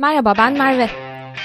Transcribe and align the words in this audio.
Merhaba 0.00 0.34
ben 0.38 0.52
Merve. 0.52 0.90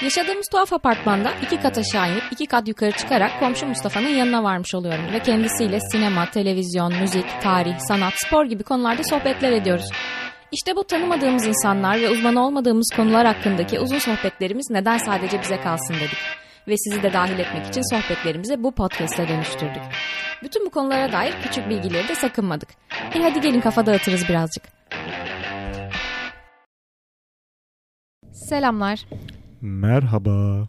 Yaşadığımız 0.02 0.48
tuhaf 0.48 0.72
apartmanda 0.72 1.32
iki 1.42 1.60
kat 1.60 1.78
aşağı 1.78 2.12
inip 2.12 2.22
iki 2.30 2.46
kat 2.46 2.68
yukarı 2.68 2.92
çıkarak 2.92 3.40
komşu 3.40 3.66
Mustafa'nın 3.66 4.08
yanına 4.08 4.44
varmış 4.44 4.74
oluyorum 4.74 5.04
ve 5.12 5.18
kendisiyle 5.18 5.80
sinema, 5.80 6.30
televizyon, 6.30 6.94
müzik, 7.00 7.42
tarih, 7.42 7.78
sanat, 7.78 8.12
spor 8.16 8.44
gibi 8.44 8.62
konularda 8.62 9.04
sohbetler 9.04 9.52
ediyoruz. 9.52 9.90
İşte 10.52 10.76
bu 10.76 10.84
tanımadığımız 10.84 11.46
insanlar 11.46 12.00
ve 12.00 12.10
uzman 12.10 12.36
olmadığımız 12.36 12.90
konular 12.96 13.26
hakkındaki 13.26 13.80
uzun 13.80 13.98
sohbetlerimiz 13.98 14.70
neden 14.70 14.98
sadece 14.98 15.42
bize 15.42 15.60
kalsın 15.60 15.94
dedik. 15.94 16.18
Ve 16.68 16.74
sizi 16.76 17.02
de 17.02 17.12
dahil 17.12 17.38
etmek 17.38 17.66
için 17.66 17.96
sohbetlerimizi 17.96 18.62
bu 18.62 18.74
podcast'e 18.74 19.28
dönüştürdük. 19.28 19.82
Bütün 20.42 20.66
bu 20.66 20.70
konulara 20.70 21.12
dair 21.12 21.34
küçük 21.42 21.68
bilgileri 21.68 22.08
de 22.08 22.14
sakınmadık. 22.14 22.68
E 23.14 23.22
hadi 23.22 23.40
gelin 23.40 23.60
kafa 23.60 23.86
dağıtırız 23.86 24.28
birazcık. 24.28 24.75
Selamlar. 28.36 29.06
Merhaba. 29.60 30.68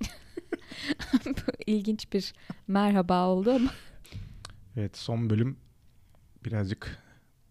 İlginç 1.66 2.12
bir 2.12 2.34
merhaba 2.68 3.26
oldu 3.26 3.50
ama. 3.50 3.70
Evet 4.76 4.96
son 4.96 5.30
bölüm 5.30 5.56
birazcık 6.44 6.98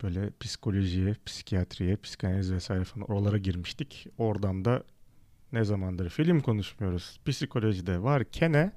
böyle 0.03 0.29
psikolojiye, 0.39 1.15
psikiyatriye, 1.25 1.95
psikanaliz 1.95 2.53
vesaire 2.53 2.83
falan 2.83 3.11
oralara 3.11 3.37
girmiştik. 3.37 4.07
Oradan 4.17 4.65
da 4.65 4.83
ne 5.51 5.63
zamandır 5.63 6.09
film 6.09 6.39
konuşmuyoruz. 6.39 7.19
Psikolojide 7.25 8.03
var 8.03 8.23
kene. 8.23 8.71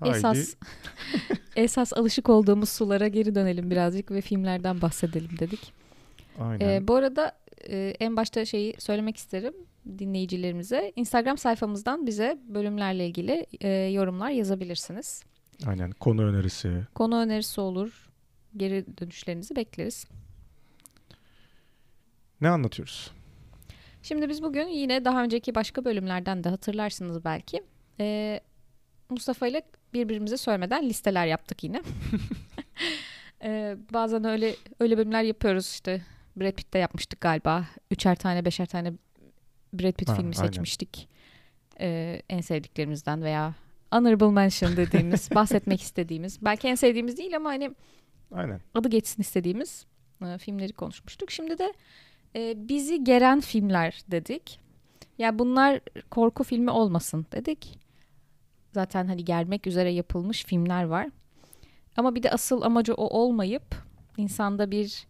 Haydi. 0.00 0.16
Esas 0.16 0.54
esas 1.56 1.92
alışık 1.92 2.28
olduğumuz 2.28 2.68
sulara 2.68 3.08
geri 3.08 3.34
dönelim 3.34 3.70
birazcık 3.70 4.10
ve 4.10 4.20
filmlerden 4.20 4.80
bahsedelim 4.80 5.38
dedik. 5.38 5.79
Aynen. 6.38 6.68
Ee, 6.68 6.88
bu 6.88 6.94
arada 6.94 7.38
e, 7.68 7.94
en 8.00 8.16
başta 8.16 8.44
şeyi 8.44 8.74
söylemek 8.78 9.16
isterim 9.16 9.54
dinleyicilerimize. 9.98 10.92
Instagram 10.96 11.38
sayfamızdan 11.38 12.06
bize 12.06 12.38
bölümlerle 12.48 13.06
ilgili 13.06 13.46
e, 13.60 13.68
yorumlar 13.68 14.30
yazabilirsiniz. 14.30 15.24
Aynen. 15.66 15.90
Konu 15.90 16.24
önerisi. 16.24 16.86
Konu 16.94 17.16
önerisi 17.16 17.60
olur. 17.60 18.10
Geri 18.56 18.84
dönüşlerinizi 18.98 19.56
bekleriz. 19.56 20.06
Ne 22.40 22.48
anlatıyoruz? 22.48 23.10
Şimdi 24.02 24.28
biz 24.28 24.42
bugün 24.42 24.68
yine 24.68 25.04
daha 25.04 25.22
önceki 25.22 25.54
başka 25.54 25.84
bölümlerden 25.84 26.44
de 26.44 26.48
hatırlarsınız 26.48 27.24
belki. 27.24 27.62
E, 28.00 28.40
Mustafa 29.10 29.46
ile 29.46 29.62
birbirimize 29.94 30.36
söylemeden 30.36 30.88
listeler 30.88 31.26
yaptık 31.26 31.64
yine. 31.64 31.82
e, 33.42 33.76
bazen 33.92 34.24
öyle 34.24 34.56
öyle 34.80 34.98
bölümler 34.98 35.22
yapıyoruz 35.22 35.66
işte. 35.66 36.02
Brad 36.36 36.52
Pitt'te 36.52 36.78
yapmıştık 36.78 37.20
galiba. 37.20 37.64
Üçer 37.90 38.14
tane, 38.16 38.44
beşer 38.44 38.66
tane 38.66 38.92
Brad 39.72 39.92
Pitt 39.92 40.08
Ha, 40.08 40.14
filmi 40.14 40.32
aynen. 40.36 40.46
seçmiştik. 40.46 41.08
E, 41.80 42.22
en 42.28 42.40
sevdiklerimizden 42.40 43.22
veya 43.22 43.54
honorable 43.92 44.30
mention 44.30 44.76
dediğimiz, 44.76 45.30
bahsetmek 45.34 45.80
istediğimiz. 45.82 46.44
Belki 46.44 46.68
en 46.68 46.74
sevdiğimiz 46.74 47.16
değil 47.16 47.36
ama 47.36 47.50
hani 47.50 47.70
Aynen. 48.32 48.60
adı 48.74 48.88
geçsin 48.88 49.22
istediğimiz 49.22 49.86
e, 50.26 50.38
filmleri 50.38 50.72
konuşmuştuk. 50.72 51.30
Şimdi 51.30 51.58
de 51.58 51.72
e, 52.36 52.68
bizi 52.68 53.04
geren 53.04 53.40
filmler 53.40 54.00
dedik. 54.10 54.60
Ya 55.18 55.38
bunlar 55.38 55.80
korku 56.10 56.44
filmi 56.44 56.70
olmasın 56.70 57.26
dedik. 57.32 57.78
Zaten 58.72 59.06
hani 59.06 59.24
gelmek 59.24 59.66
üzere 59.66 59.90
yapılmış 59.92 60.44
filmler 60.44 60.84
var. 60.84 61.08
Ama 61.96 62.14
bir 62.14 62.22
de 62.22 62.30
asıl 62.30 62.62
amacı 62.62 62.94
o 62.94 63.20
olmayıp 63.20 63.62
insanda 64.16 64.70
bir 64.70 65.06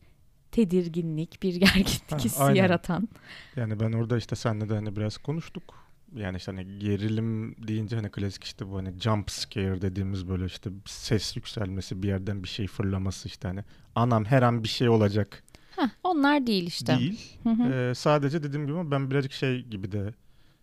tedirginlik, 0.52 1.42
bir 1.42 1.54
gerginlik 1.56 2.12
Ha, 2.12 2.18
hissi 2.18 2.42
aynen. 2.42 2.54
yaratan. 2.62 3.08
Yani 3.56 3.80
ben 3.80 3.92
orada 3.92 4.16
işte 4.18 4.36
seninle 4.36 4.68
de 4.68 4.74
hani 4.74 4.96
biraz 4.96 5.18
konuştuk. 5.18 5.74
Yani 6.16 6.36
işte 6.36 6.52
hani 6.52 6.78
gerilim 6.78 7.56
deyince 7.68 7.96
hani 7.96 8.10
klasik 8.10 8.44
işte 8.44 8.68
bu 8.70 8.76
hani 8.76 9.00
jump 9.00 9.30
scare 9.30 9.82
dediğimiz 9.82 10.28
böyle 10.28 10.44
işte 10.44 10.70
ses 10.86 11.36
yükselmesi 11.36 12.02
bir 12.02 12.08
yerden 12.08 12.42
bir 12.42 12.48
şey 12.48 12.66
fırlaması 12.66 13.28
işte 13.28 13.48
hani 13.48 13.64
anam 13.94 14.24
her 14.24 14.42
an 14.42 14.62
bir 14.64 14.68
şey 14.68 14.88
olacak 14.88 15.42
Heh, 15.76 15.88
onlar 16.04 16.46
değil 16.46 16.66
işte. 16.66 16.98
değil. 16.98 17.36
Hı 17.42 17.48
hı. 17.50 17.72
Ee, 17.72 17.94
sadece 17.94 18.42
dediğim 18.42 18.66
gibi 18.66 18.90
ben 18.90 19.10
birazcık 19.10 19.32
şey 19.32 19.62
gibi 19.64 19.92
de 19.92 20.14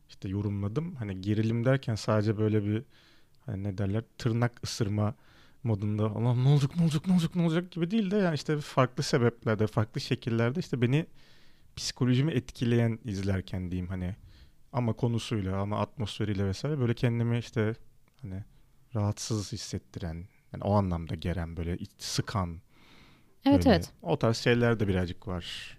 işte 0.09 0.29
yorumladım. 0.29 0.95
Hani 0.95 1.21
gerilim 1.21 1.65
derken 1.65 1.95
sadece 1.95 2.37
böyle 2.37 2.65
bir 2.65 2.83
hani 3.45 3.63
ne 3.63 3.77
derler 3.77 4.03
tırnak 4.17 4.51
ısırma 4.63 5.15
modunda 5.63 6.05
Allah'ım 6.05 6.43
ne 6.43 6.49
olacak 6.49 6.75
ne 6.77 6.83
olacak 6.83 7.07
ne 7.07 7.13
olacak 7.13 7.35
ne 7.35 7.41
olacak 7.41 7.71
gibi 7.71 7.91
değil 7.91 8.11
de 8.11 8.17
yani 8.17 8.35
işte 8.35 8.57
farklı 8.57 9.03
sebeplerde 9.03 9.67
farklı 9.67 10.01
şekillerde 10.01 10.59
işte 10.59 10.81
beni 10.81 11.05
psikolojimi 11.75 12.31
etkileyen 12.31 12.99
izlerken 13.05 13.71
diyeyim 13.71 13.87
hani 13.87 14.15
ama 14.73 14.93
konusuyla 14.93 15.57
ama 15.57 15.79
atmosferiyle 15.79 16.45
vesaire 16.45 16.79
böyle 16.79 16.93
kendimi 16.93 17.37
işte 17.37 17.75
hani 18.21 18.43
rahatsız 18.95 19.51
hissettiren 19.51 20.25
yani 20.53 20.63
o 20.63 20.73
anlamda 20.73 21.15
geren 21.15 21.57
böyle 21.57 21.77
sıkan 21.97 22.61
evet 23.45 23.65
böyle 23.65 23.75
evet. 23.75 23.91
o 24.01 24.19
tarz 24.19 24.37
şeyler 24.37 24.79
de 24.79 24.87
birazcık 24.87 25.27
var 25.27 25.77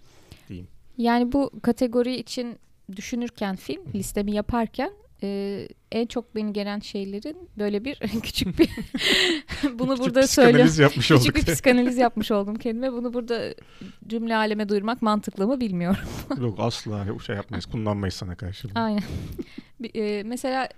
diyeyim. 0.49 0.69
Yani 0.99 1.33
bu 1.33 1.51
kategori 1.63 2.17
için 2.17 2.59
düşünürken 2.97 3.57
film 3.57 3.83
listemi 3.95 4.33
yaparken 4.33 4.93
e, 5.23 5.69
en 5.93 6.07
çok 6.07 6.35
beni 6.35 6.53
gelen 6.53 6.79
şeylerin 6.81 7.49
böyle 7.59 7.85
bir 7.85 7.97
küçük 8.23 8.59
bir 8.59 8.71
bunu 9.79 9.91
Küçük 9.91 10.05
burada 10.05 10.27
söyle 10.27 10.49
psikanaliz 10.51 10.79
yapmış 10.79 11.09
küçük 11.09 11.23
olduk. 11.23 11.37
bir 11.37 11.53
psikanaliz 11.53 11.97
yapmış 11.97 12.31
oldum 12.31 12.55
kendime. 12.55 12.93
Bunu 12.93 13.15
burada 13.15 13.55
cümle 14.07 14.37
aleme 14.37 14.69
duyurmak 14.69 15.03
mantıklı 15.03 15.47
mı 15.47 15.61
bilmiyorum. 15.61 16.01
Yok 16.41 16.59
asla 16.61 17.07
şey 17.27 17.37
yapmayız. 17.37 17.67
Kullanmayız 17.67 18.15
sana 18.15 18.35
karşı. 18.37 18.69
Aynen. 18.75 19.03
E, 19.95 20.23
mesela 20.27 20.69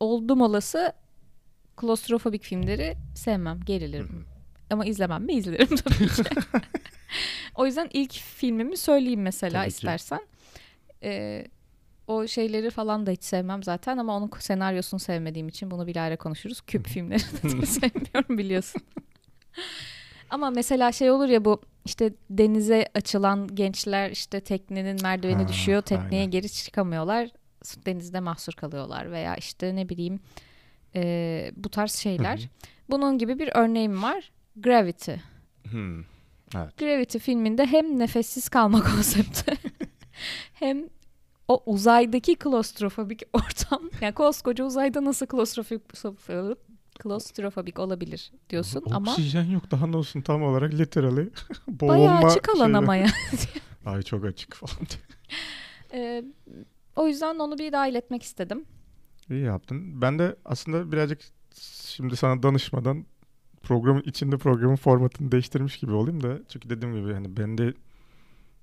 oldum 0.00 0.40
olası 0.40 0.92
klostrofobik 1.76 2.42
filmleri 2.42 2.96
sevmem, 3.14 3.60
gerilirim. 3.66 4.24
Ama 4.70 4.84
izlemem 4.84 5.22
mi? 5.24 5.32
İzlerim 5.32 5.76
tabii 5.76 6.08
ki. 6.08 6.22
o 7.54 7.66
yüzden 7.66 7.88
ilk 7.92 8.12
filmimi 8.12 8.76
söyleyeyim 8.76 9.22
mesela 9.22 9.60
Tabii 9.60 9.70
ki. 9.70 9.74
istersen. 9.74 10.20
Ee, 11.02 11.44
o 12.08 12.26
şeyleri 12.26 12.70
falan 12.70 13.06
da 13.06 13.10
hiç 13.10 13.24
sevmem 13.24 13.62
zaten 13.62 13.98
ama 13.98 14.16
onun 14.16 14.30
senaryosunu 14.38 15.00
sevmediğim 15.00 15.48
için 15.48 15.70
bunu 15.70 15.86
bilahare 15.86 16.16
konuşuruz. 16.16 16.60
Küp 16.60 16.86
filmlerini 16.86 17.60
de 17.62 17.66
sevmiyorum 17.66 18.38
biliyorsun. 18.38 18.82
ama 20.30 20.50
mesela 20.50 20.92
şey 20.92 21.10
olur 21.10 21.28
ya 21.28 21.44
bu 21.44 21.60
işte 21.84 22.12
denize 22.30 22.86
açılan 22.94 23.54
gençler 23.54 24.10
işte 24.10 24.40
teknenin 24.40 25.02
merdiveni 25.02 25.42
Ha, 25.42 25.48
düşüyor. 25.48 25.82
Tekneye 25.82 26.20
aynen. 26.20 26.30
geri 26.30 26.48
çıkamıyorlar. 26.52 27.28
Denizde 27.86 28.20
mahsur 28.20 28.52
kalıyorlar 28.52 29.12
veya 29.12 29.36
işte 29.36 29.76
ne 29.76 29.88
bileyim 29.88 30.20
e, 30.94 31.52
bu 31.56 31.68
tarz 31.68 31.92
şeyler. 31.94 32.38
Hı 32.38 32.42
hı. 32.42 32.48
Bunun 32.90 33.18
gibi 33.18 33.38
bir 33.38 33.50
örneğim 33.54 34.02
var. 34.02 34.30
Gravity. 34.56 35.12
Hmm. 35.70 36.00
Evet. 36.56 36.78
Gravity 36.78 37.18
filminde 37.18 37.66
hem 37.66 37.98
nefessiz 37.98 38.48
kalma 38.48 38.82
konsepti 38.94 39.52
hem 40.54 40.84
o 41.48 41.62
uzaydaki 41.66 42.34
klostrofobik 42.34 43.22
ortam. 43.32 43.90
Yani 44.00 44.14
koskoca 44.14 44.64
uzayda 44.64 45.04
nasıl 45.04 45.26
klostrofobik 45.26 45.82
klostrofobik 46.98 47.78
olabilir 47.78 48.32
diyorsun 48.50 48.82
ama 48.90 49.10
Oksijen 49.12 49.44
yok 49.44 49.70
daha 49.70 49.86
ne 49.86 49.96
olsun 49.96 50.20
tam 50.20 50.42
olarak 50.42 50.74
literally. 50.74 51.30
bayağı 51.68 51.98
Boğulma 51.98 52.28
açık 52.28 52.48
alan 52.48 52.72
ama 52.72 52.96
ya. 52.96 53.06
Ay 53.86 54.02
çok 54.02 54.24
açık 54.24 54.54
falan. 54.54 54.86
Ee, 55.92 56.24
o 56.96 57.08
yüzden 57.08 57.38
onu 57.38 57.58
bir 57.58 57.72
dahil 57.72 57.94
etmek 57.94 58.22
istedim. 58.22 58.64
İyi 59.30 59.42
yaptın. 59.44 60.02
Ben 60.02 60.18
de 60.18 60.36
aslında 60.44 60.92
birazcık 60.92 61.20
şimdi 61.86 62.16
sana 62.16 62.42
danışmadan 62.42 63.06
programın 63.62 64.02
içinde 64.02 64.36
programın 64.36 64.76
formatını 64.76 65.32
değiştirmiş 65.32 65.76
gibi 65.76 65.92
olayım 65.92 66.22
da 66.22 66.38
çünkü 66.48 66.70
dediğim 66.70 66.94
gibi 66.94 67.12
hani 67.12 67.36
ben 67.36 67.58
de 67.58 67.64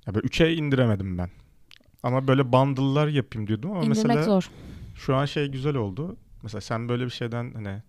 ya 0.08 0.16
böyle 0.16 0.28
3'e 0.28 0.54
indiremedim 0.54 1.18
ben. 1.18 1.30
Ama 2.06 2.28
böyle 2.28 2.52
bundle'lar 2.52 3.08
yapayım 3.08 3.48
diyordum 3.48 3.72
ama 3.72 3.80
İndirmek 3.80 4.06
mesela 4.06 4.24
zor. 4.24 4.50
Şu 4.96 5.16
an 5.16 5.26
şey 5.26 5.48
güzel 5.48 5.76
oldu. 5.76 6.18
Mesela 6.44 6.62
sen 6.62 6.90
böyle 6.90 7.06
bir 7.06 7.10
şeyden 7.10 7.52
hani 7.54 7.82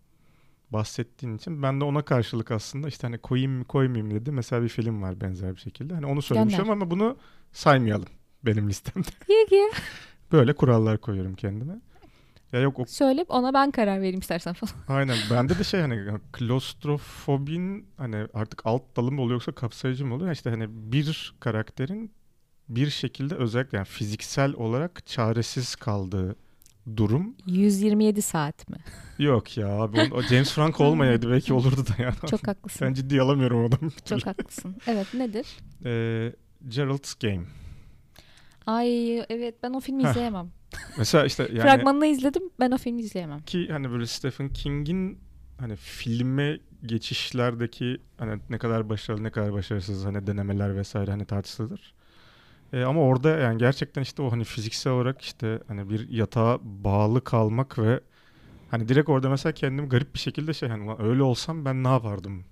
bahsettiğin 0.71 1.37
için 1.37 1.63
ben 1.63 1.81
de 1.81 1.85
ona 1.85 2.03
karşılık 2.03 2.51
aslında 2.51 2.89
işte 2.89 3.07
hani 3.07 3.19
koyayım 3.19 3.53
mı 3.53 3.65
koymayayım 3.65 4.15
dedi. 4.15 4.33
Mesela 4.33 4.63
bir 4.63 4.69
film 4.69 5.03
var 5.03 5.21
benzer 5.21 5.55
bir 5.55 5.61
şekilde. 5.61 5.95
Hani 5.95 6.07
onu 6.07 6.23
söylemişim 6.23 6.59
Gönder. 6.59 6.73
ama 6.73 6.91
bunu 6.91 7.17
saymayalım 7.53 8.09
benim 8.45 8.69
listemde. 8.69 9.09
İyi 9.29 9.47
ki. 9.47 9.63
Böyle 10.33 10.53
kurallar 10.53 10.99
koyuyorum 10.99 11.35
kendime. 11.35 11.81
Ya 12.53 12.61
yok 12.61 12.79
o 12.79 12.85
Söyle 12.87 13.25
ona 13.29 13.55
ben 13.55 13.71
karar 13.71 14.01
vereyim 14.01 14.21
istersen 14.21 14.53
falan. 14.53 14.73
aynen 14.99 15.17
bende 15.31 15.59
de 15.59 15.65
şey 15.65 15.81
hani 15.81 16.19
klostrofobin 16.33 17.89
hani 17.97 18.27
artık 18.35 18.67
alt 18.67 18.97
dalı 18.97 19.13
mı 19.13 19.21
oluyor 19.21 19.35
yoksa 19.35 19.53
kapsayıcı 19.53 20.07
mı 20.07 20.15
oluyor? 20.15 20.33
İşte 20.33 20.51
hani 20.51 20.67
bir 20.93 21.35
karakterin 21.41 22.13
bir 22.69 22.91
şekilde 22.91 23.35
özellikle 23.35 23.79
yani 23.79 23.87
fiziksel 23.87 24.55
olarak 24.55 25.07
çaresiz 25.07 25.75
kaldığı 25.77 26.37
durum 26.97 27.35
127 27.47 28.23
saat 28.23 28.69
mi? 28.69 28.77
Yok 29.19 29.57
ya 29.57 29.69
abi 29.69 30.01
o 30.15 30.23
James 30.23 30.53
Franco 30.53 30.85
olmayaydı 30.85 31.31
belki 31.31 31.53
olurdu 31.55 31.85
da 31.87 32.03
ya. 32.03 32.13
Çok 32.31 32.49
haklısın. 32.49 32.89
Ben 32.89 32.95
ciddiye 32.95 33.21
alamıyorum 33.23 33.63
o 33.63 33.69
adamı. 33.69 33.91
Çok 34.05 34.27
haklısın. 34.27 34.77
Evet 34.87 35.15
nedir? 35.15 35.47
Ee, 35.85 36.33
Gerald's 36.69 37.15
Game. 37.15 37.45
Ay 38.67 39.19
evet 39.19 39.55
ben 39.63 39.73
o 39.73 39.81
filmi 39.81 40.05
Heh. 40.05 40.11
izleyemem. 40.11 40.51
Mesela 40.99 41.25
işte 41.27 41.43
yani 41.53 41.61
Fragmanını 41.63 42.07
izledim 42.07 42.43
ben 42.61 42.71
o 42.71 42.79
filmi 42.79 43.01
izleyemem. 43.01 43.41
ki 43.43 43.69
hani 43.71 43.91
böyle 43.91 44.07
Stephen 44.07 44.49
King'in 44.49 45.19
hani 45.59 45.77
filme 45.77 46.61
geçişlerdeki 46.87 47.97
hani 48.19 48.41
ne 48.51 48.59
kadar 48.59 48.89
başarılı 48.89 49.23
ne 49.23 49.31
kadar 49.31 49.53
başarısız 49.53 50.05
hani 50.05 50.27
denemeler 50.27 50.77
vesaire 50.77 51.11
hani 51.11 51.25
tartışılır. 51.25 51.95
E, 52.73 52.83
ama 52.85 53.01
orada 53.01 53.29
yani 53.31 53.59
gerçekten 53.59 54.03
işte 54.03 54.23
o 54.23 54.33
hani 54.33 54.45
fiziksel 54.45 54.93
olarak 54.93 55.23
işte 55.23 55.61
hani 55.69 55.91
bir 55.91 56.09
yatağa 56.09 56.59
bağlı 56.63 57.25
kalmak 57.25 57.79
ve 57.79 58.01
hani 58.71 58.89
direkt 58.89 59.09
orada 59.09 59.29
mesela 59.31 59.53
kendimi 59.53 59.89
garip 59.89 60.15
bir 60.15 60.19
şekilde 60.19 60.55
şey 60.55 60.69
hani 60.69 60.83
"Ulan 60.85 61.03
öyle 61.03 61.23
olsam 61.23 61.65
ben 61.65 61.85
ne 61.85 61.89
yapardım? 61.89 62.45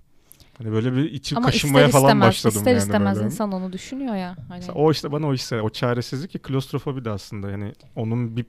Hani 0.57 0.71
böyle 0.71 0.93
bir 0.95 1.11
içim 1.11 1.37
Ama 1.37 1.45
kaşınmaya 1.47 1.85
ister 1.87 2.01
falan 2.01 2.09
istemez, 2.09 2.27
başladım 2.27 2.57
ister 2.57 2.71
yani 2.71 2.81
istemez 2.81 3.17
böyle. 3.17 3.25
insan 3.27 3.51
onu 3.51 3.73
düşünüyor 3.73 4.15
ya. 4.15 4.35
Hani. 4.35 4.49
Mesela 4.49 4.73
o 4.73 4.91
işte 4.91 5.11
bana 5.11 5.27
o 5.27 5.33
hisse, 5.33 5.61
o 5.61 5.69
çaresizlik 5.69 6.31
ki 6.31 6.39
klostrofobi 6.39 7.05
de 7.05 7.09
aslında 7.09 7.51
yani 7.51 7.73
onun 7.95 8.37
bir 8.37 8.45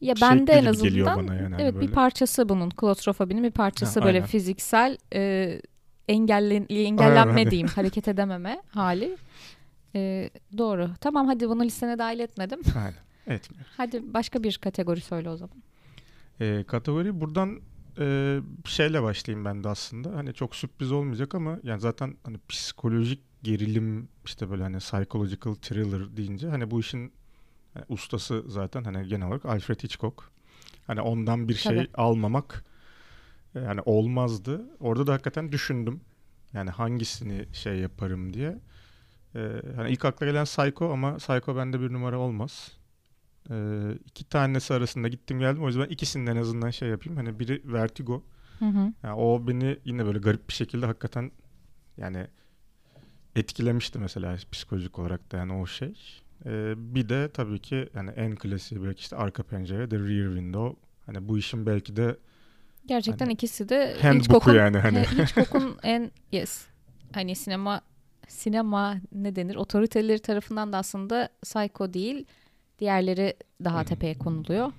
Ya 0.00 0.14
ben 0.20 0.46
de 0.46 0.52
şekli 0.52 0.66
en 0.68 0.70
azından 0.70 1.16
bana 1.16 1.34
yani 1.34 1.54
hani 1.54 1.62
evet 1.62 1.74
böyle. 1.74 1.86
bir 1.88 1.92
parçası 1.92 2.48
bunun 2.48 2.70
klostrofobinin 2.70 3.44
bir 3.44 3.50
parçası 3.50 4.00
Ha, 4.00 4.06
böyle 4.06 4.18
aynen. 4.18 4.28
fiziksel 4.28 4.96
e, 5.14 5.60
engellen 6.08 6.66
engellenme 6.70 7.34
Aynen. 7.34 7.50
diyeyim 7.50 7.68
hareket 7.68 8.08
edememe 8.08 8.62
hali. 8.68 9.16
E, 9.94 10.30
doğru. 10.58 10.90
Tamam 11.00 11.26
hadi 11.26 11.48
bunu 11.48 11.64
listene 11.64 11.98
dahil 11.98 12.18
etmedim. 12.18 12.60
Aynen. 12.76 13.04
Etmiyor. 13.26 13.66
Hadi 13.76 14.14
başka 14.14 14.42
bir 14.42 14.58
kategori 14.58 15.00
söyle 15.00 15.30
o 15.30 15.36
zaman. 15.36 15.56
E, 16.40 16.64
kategori 16.66 17.20
buradan 17.20 17.60
e, 17.98 18.38
şeyle 18.64 19.02
başlayayım 19.02 19.44
ben 19.44 19.64
de 19.64 19.68
aslında. 19.68 20.16
Hani 20.16 20.34
çok 20.34 20.56
sürpriz 20.56 20.92
olmayacak 20.92 21.34
ama 21.34 21.58
yani 21.62 21.80
zaten 21.80 22.16
hani 22.24 22.38
psikolojik 22.48 23.20
gerilim 23.42 24.08
işte 24.24 24.50
böyle 24.50 24.62
hani 24.62 24.78
psychological 24.78 25.54
thriller 25.54 26.16
deyince 26.16 26.48
hani 26.48 26.70
bu 26.70 26.80
işin 26.80 27.12
hani 27.74 27.84
ustası 27.88 28.44
zaten 28.46 28.84
hani 28.84 29.08
genel 29.08 29.26
olarak 29.26 29.44
Alfred 29.44 29.82
Hitchcock. 29.82 30.30
Hani 30.86 31.00
ondan 31.00 31.48
bir 31.48 31.54
şey 31.54 31.76
Tabii. 31.76 31.88
almamak 31.94 32.64
e, 33.54 33.60
yani 33.60 33.80
olmazdı. 33.84 34.64
Orada 34.80 35.06
da 35.06 35.12
hakikaten 35.12 35.52
düşündüm. 35.52 36.00
Yani 36.52 36.70
hangisini 36.70 37.46
şey 37.52 37.76
yaparım 37.78 38.34
diye. 38.34 38.58
E, 39.34 39.62
hani 39.76 39.90
ilk 39.90 40.04
akla 40.04 40.26
gelen 40.26 40.44
Psycho 40.44 40.92
ama 40.92 41.16
Psycho 41.16 41.56
bende 41.56 41.80
bir 41.80 41.92
numara 41.92 42.18
olmaz. 42.18 42.72
E, 43.50 43.54
iki 44.06 44.24
tanesi 44.24 44.74
arasında 44.74 45.08
gittim 45.08 45.38
geldim. 45.38 45.62
O 45.62 45.66
yüzden 45.66 45.86
ikisinden 45.86 46.36
en 46.36 46.40
azından 46.40 46.70
şey 46.70 46.88
yapayım. 46.88 47.16
Hani 47.16 47.38
biri 47.38 47.62
Vertigo. 47.64 48.22
Hı 48.58 48.64
hı. 48.64 48.92
Yani 49.02 49.14
o 49.14 49.48
beni 49.48 49.78
yine 49.84 50.06
böyle 50.06 50.18
garip 50.18 50.48
bir 50.48 50.54
şekilde 50.54 50.86
hakikaten 50.86 51.30
yani 51.96 52.26
etkilemişti 53.36 53.98
mesela 53.98 54.36
psikolojik 54.52 54.98
olarak 54.98 55.32
da 55.32 55.36
yani 55.36 55.52
o 55.52 55.66
şey. 55.66 56.22
Ee, 56.46 56.74
bir 56.76 57.08
de 57.08 57.30
tabii 57.34 57.58
ki 57.58 57.88
yani 57.94 58.10
en 58.10 58.34
klasiği 58.34 58.84
belki 58.84 59.00
işte 59.00 59.16
arka 59.16 59.42
pencere 59.42 59.88
The 59.88 59.98
Rear 59.98 60.28
Window. 60.34 60.80
Hani 61.06 61.28
bu 61.28 61.38
işin 61.38 61.66
belki 61.66 61.96
de 61.96 62.16
Gerçekten 62.86 63.26
Hani 63.26 63.32
ikisi 63.32 63.68
de 63.68 63.96
Hitchcock'un 64.02 64.54
yani 64.54 64.78
hani. 64.78 64.98
Hitchcock'un 64.98 65.76
en 65.82 66.10
yes 66.32 66.66
hani 67.12 67.34
sinema 67.34 67.80
sinema 68.28 68.96
ne 69.12 69.36
denir 69.36 69.56
otoriteleri 69.56 70.18
tarafından 70.18 70.72
da 70.72 70.78
aslında 70.78 71.28
Psycho 71.42 71.94
değil 71.94 72.24
diğerleri 72.78 73.34
daha 73.64 73.80
Hı. 73.80 73.84
tepeye 73.84 74.14
konuluyor. 74.18 74.72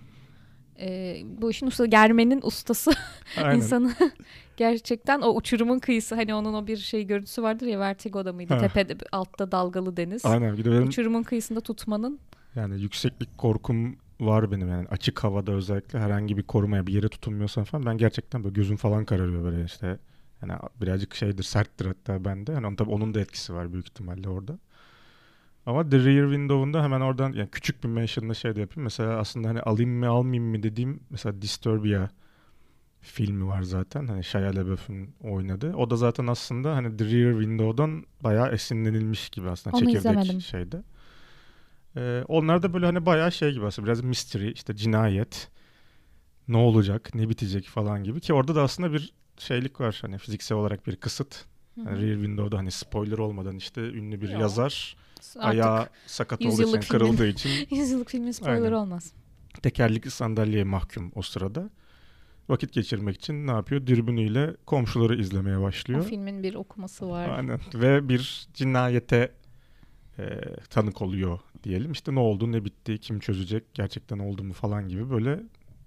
Ee, 0.79 1.21
bu 1.25 1.51
işin 1.51 1.67
ustası 1.67 1.87
germenin 1.89 2.39
ustası 2.43 2.91
insanı 3.55 3.93
gerçekten 4.57 5.21
o 5.21 5.29
uçurumun 5.35 5.79
kıyısı 5.79 6.15
hani 6.15 6.35
onun 6.35 6.53
o 6.53 6.67
bir 6.67 6.77
şey 6.77 7.03
görüntüsü 7.07 7.43
vardır 7.43 7.65
ya 7.65 7.79
Vertigo'da 7.79 8.33
mıydı 8.33 8.53
Ha. 8.53 8.59
tepede 8.59 8.95
altta 9.11 9.51
dalgalı 9.51 9.97
deniz 9.97 10.25
Aynen. 10.25 10.57
Bir 10.57 10.65
de 10.65 10.71
benim 10.71 10.87
uçurumun 10.87 11.23
kıyısında 11.23 11.61
tutmanın 11.61 12.19
yani 12.55 12.81
yükseklik 12.81 13.37
korkum 13.37 13.95
var 14.19 14.51
benim 14.51 14.69
yani 14.69 14.87
açık 14.87 15.23
havada 15.23 15.51
özellikle 15.51 15.99
herhangi 15.99 16.37
bir 16.37 16.43
korumaya 16.43 16.87
bir 16.87 16.93
yere 16.93 17.09
tutunmuyorsam 17.09 17.63
falan 17.63 17.85
ben 17.85 17.97
gerçekten 17.97 18.43
böyle 18.43 18.53
gözüm 18.53 18.77
falan 18.77 19.05
kararıyor 19.05 19.43
böyle 19.43 19.63
işte 19.65 19.97
yani 20.41 20.53
birazcık 20.81 21.15
şeydir 21.15 21.43
serttir 21.43 21.85
hatta 21.85 22.25
bende 22.25 22.51
yani 22.51 22.67
onun, 22.67 22.75
tabii 22.75 22.89
onun 22.91 23.13
da 23.13 23.19
etkisi 23.19 23.53
var 23.53 23.73
büyük 23.73 23.87
ihtimalle 23.87 24.29
orada. 24.29 24.59
Ama 25.65 25.89
The 25.89 25.97
Rear 26.05 26.27
Window'unda 26.27 26.83
hemen 26.83 27.01
oradan 27.01 27.33
yani 27.33 27.49
küçük 27.51 27.83
bir 27.83 27.89
mention'da 27.89 28.33
şey 28.33 28.55
de 28.55 28.59
yapayım. 28.59 28.83
Mesela 28.83 29.17
aslında 29.19 29.49
hani 29.49 29.61
alayım 29.61 29.91
mı 29.91 30.07
almayayım 30.09 30.51
mı 30.51 30.63
dediğim 30.63 30.99
mesela 31.09 31.41
Disturbia 31.41 32.09
filmi 33.01 33.47
var 33.47 33.61
zaten. 33.61 34.07
Hani 34.07 34.23
Shia 34.23 34.55
LaBeouf'un 34.55 35.09
oynadığı. 35.21 35.75
O 35.75 35.89
da 35.89 35.95
zaten 35.95 36.27
aslında 36.27 36.75
hani 36.75 36.97
The 36.97 37.05
Rear 37.05 37.33
Window'dan 37.33 38.05
bayağı 38.21 38.51
esinlenilmiş 38.51 39.29
gibi 39.29 39.49
aslında 39.49 39.77
Onu 39.77 39.79
çekirdek 39.85 39.99
izlemedim. 39.99 40.41
şeyde. 40.41 40.83
Ee, 41.97 42.23
onlar 42.27 42.63
da 42.63 42.73
böyle 42.73 42.85
hani 42.85 43.05
bayağı 43.05 43.31
şey 43.31 43.53
gibi 43.53 43.65
aslında 43.65 43.85
biraz 43.87 44.01
mystery 44.01 44.51
işte 44.51 44.75
cinayet 44.75 45.49
ne 46.47 46.57
olacak 46.57 47.15
ne 47.15 47.29
bitecek 47.29 47.65
falan 47.65 48.03
gibi 48.03 48.21
ki 48.21 48.33
orada 48.33 48.55
da 48.55 48.61
aslında 48.63 48.93
bir 48.93 49.13
şeylik 49.37 49.81
var 49.81 49.97
hani 50.01 50.17
fiziksel 50.17 50.57
olarak 50.57 50.87
bir 50.87 50.95
kısıt. 50.95 51.45
Yani 51.77 52.01
Rear 52.01 52.15
Window'da 52.15 52.57
hani 52.57 52.71
spoiler 52.71 53.17
olmadan 53.17 53.55
işte 53.55 53.81
ünlü 53.81 54.21
bir 54.21 54.29
Yok. 54.29 54.41
yazar 54.41 54.95
artık 55.39 55.43
ayağı 55.43 55.87
sakat 56.05 56.41
olduğu 56.45 56.53
için 56.53 56.63
filmin- 56.65 56.87
kırıldığı 56.87 57.27
için 57.27 57.51
yüzyıllık 57.75 58.09
filmin 58.09 58.31
spoiler 58.31 58.55
Aynen. 58.61 58.71
olmaz. 58.71 59.13
tekerlekli 59.61 60.11
sandalyeye 60.11 60.63
mahkum 60.63 61.11
o 61.15 61.21
sırada. 61.21 61.69
Vakit 62.49 62.73
geçirmek 62.73 63.15
için 63.15 63.47
ne 63.47 63.51
yapıyor? 63.51 63.87
Dürbünüyle 63.87 64.55
komşuları 64.65 65.21
izlemeye 65.21 65.57
O 65.57 65.61
başlıyor. 65.61 66.05
filmin 66.05 66.43
bir 66.43 66.55
okuması 66.55 67.09
var. 67.09 67.29
Aynen. 67.29 67.59
Ve 67.73 68.09
bir 68.09 68.47
cinayete 68.53 69.31
e, 70.19 70.39
tanık 70.69 71.01
oluyor 71.01 71.39
diyelim. 71.63 71.91
İşte 71.91 72.15
ne 72.15 72.19
oldu, 72.19 72.51
ne 72.51 72.65
bitti, 72.65 72.97
kim 72.97 73.19
çözecek, 73.19 73.73
gerçekten 73.73 74.19
oldu 74.19 74.43
mu 74.43 74.53
falan 74.53 74.89
gibi 74.89 75.09
böyle 75.09 75.39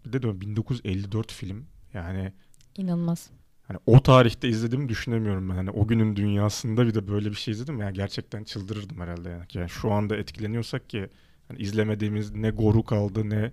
bir 0.06 0.12
de 0.12 0.23
diyorum 0.23 0.41
1954 0.41 1.33
film. 1.33 1.67
Yani 1.95 2.33
İnanılmaz. 2.77 3.31
Hani 3.69 3.79
o 3.87 4.03
tarihte 4.03 4.49
izlediğimi 4.49 4.88
düşünemiyorum 4.88 5.50
ben. 5.50 5.55
Hani 5.55 5.70
o 5.70 5.87
günün 5.87 6.17
dünyasında 6.17 6.87
bir 6.87 6.94
de 6.94 7.09
böyle 7.09 7.31
bir 7.31 7.35
şey 7.37 7.53
izledim 7.53 7.81
ya 7.81 7.91
gerçekten 7.91 8.44
çıldırırdım 8.44 9.00
herhalde 9.00 9.29
yani. 9.29 9.44
Yani 9.55 9.69
şu 9.70 9.93
anda 9.93 10.17
etkileniyorsak 10.17 10.91
ki 10.91 11.09
hani 11.49 11.59
izlemediğimiz 11.59 12.35
ne 12.35 12.50
goru 12.50 12.82
kaldı, 12.85 13.31
ne 13.31 13.53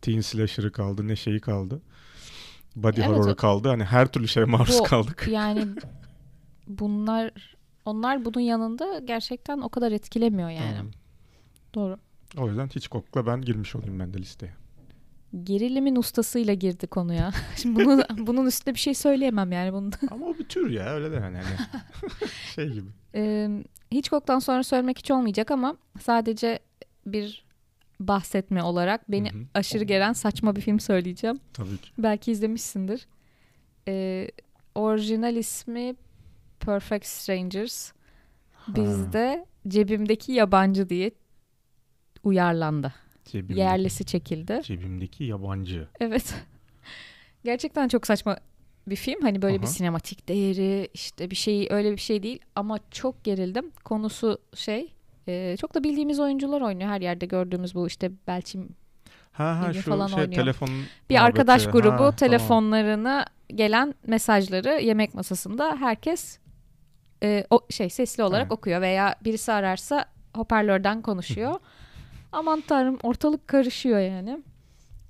teen 0.00 0.20
slasher'ı 0.20 0.72
kaldı, 0.72 1.08
ne 1.08 1.16
şeyi 1.16 1.40
kaldı. 1.40 1.82
Body 2.76 3.00
Evet, 3.00 3.10
horror'ı 3.10 3.36
kaldı. 3.36 3.68
Hani 3.68 3.84
her 3.84 4.06
türlü 4.12 4.28
şeye 4.28 4.44
maruz 4.46 4.78
Bu- 4.80 4.84
kaldık. 4.84 5.28
Yani 5.30 5.68
bunlar 6.68 7.30
onlar 7.84 8.24
bunun 8.24 8.40
yanında 8.40 8.98
gerçekten 8.98 9.58
o 9.58 9.68
kadar 9.68 9.92
etkilemiyor 9.92 10.50
yani. 10.50 10.76
Tamam. 10.76 10.90
Doğru. 11.74 11.96
O 12.38 12.48
yüzden 12.48 12.66
Hitchcock'la 12.66 13.26
ben 13.26 13.42
girmiş 13.42 13.76
olayım 13.76 13.98
ben 13.98 14.14
de 14.14 14.18
listeye. 14.18 14.52
Gerilimin 15.44 15.96
ustasıyla 15.96 16.54
girdi 16.54 16.86
konuya. 16.86 17.32
Şimdi 17.56 17.84
bunu, 17.84 18.02
bunun 18.26 18.46
üstüne 18.46 18.74
bir 18.74 18.78
şey 18.78 18.94
söyleyemem 18.94 19.52
yani. 19.52 19.72
Bunu. 19.72 19.90
Ama 20.10 20.26
o 20.26 20.38
bir 20.38 20.44
tür 20.44 20.70
ya 20.70 20.94
öyle 20.94 21.10
de 21.10 21.14
yani. 21.14 21.38
hani. 21.38 21.56
şey 22.54 22.68
gibi. 22.68 22.88
Ee, 23.14 23.48
Hitchcock'tan 23.92 24.38
sonra 24.38 24.62
söylemek 24.62 24.98
hiç 24.98 25.10
olmayacak 25.10 25.50
ama 25.50 25.76
sadece 26.00 26.58
bir 27.06 27.44
bahsetme 28.00 28.62
olarak 28.62 29.10
beni 29.10 29.32
Hı 29.32 29.38
hı. 29.38 29.42
aşırı 29.54 29.84
gelen 29.84 30.12
saçma 30.12 30.56
bir 30.56 30.60
film 30.60 30.80
söyleyeceğim. 30.80 31.40
Tabii 31.52 31.76
ki. 31.78 31.90
Belki 31.98 32.32
izlemişsindir. 32.32 33.06
Ee, 33.88 34.28
orijinal 34.74 35.36
ismi 35.36 35.94
Perfect 36.60 37.06
Strangers. 37.06 37.92
Bizde 38.68 39.46
cebimdeki 39.68 40.32
yabancı 40.32 40.88
diye 40.88 41.10
uyarlandı. 42.24 42.92
Cebimdeki, 43.24 43.60
Yerlisi 43.60 44.04
çekildi. 44.04 44.60
cebimdeki 44.64 45.24
yabancı. 45.24 45.88
Evet. 46.00 46.34
Gerçekten 47.44 47.88
çok 47.88 48.06
saçma 48.06 48.36
bir 48.86 48.96
film. 48.96 49.22
Hani 49.22 49.42
böyle 49.42 49.58
bir 49.58 49.66
Aha. 49.66 49.72
sinematik 49.72 50.28
değeri 50.28 50.88
işte 50.94 51.30
bir 51.30 51.36
şey 51.36 51.66
öyle 51.70 51.92
bir 51.92 52.00
şey 52.00 52.22
değil 52.22 52.38
ama 52.56 52.78
çok 52.90 53.24
gerildim. 53.24 53.70
Konusu 53.84 54.38
şey 54.54 54.92
e, 55.28 55.56
çok 55.60 55.74
da 55.74 55.84
bildiğimiz 55.84 56.20
oyuncular 56.20 56.60
oynuyor. 56.60 56.90
Her 56.90 57.00
yerde 57.00 57.26
gördüğümüz 57.26 57.74
bu 57.74 57.86
işte 57.86 58.10
Belçim 58.26 58.68
Ha 59.32 59.58
ha 59.60 59.72
şu 59.72 59.90
falan 59.90 60.06
şey 60.06 60.20
oynuyor. 60.20 60.40
telefon 60.42 60.68
bir 60.68 60.74
muhabbeti. 60.74 61.20
arkadaş 61.20 61.66
Ha, 61.66 61.70
grubu 61.70 61.96
tamam. 61.96 62.14
gelen 63.54 63.94
mesajları 64.06 64.80
yemek 64.82 65.14
masasında 65.14 65.76
herkes 65.76 66.38
e, 67.22 67.44
o 67.50 67.60
şey 67.70 67.90
sesli 67.90 68.22
olarak 68.22 68.42
Evet. 68.42 68.52
okuyor 68.52 68.80
veya 68.80 69.16
birisi 69.24 69.52
ararsa 69.52 70.04
hoparlörden 70.36 71.02
konuşuyor. 71.02 71.54
Aman 72.32 72.60
tanrım 72.60 72.98
ortalık 73.02 73.48
karışıyor 73.48 73.98
yani. 74.00 74.42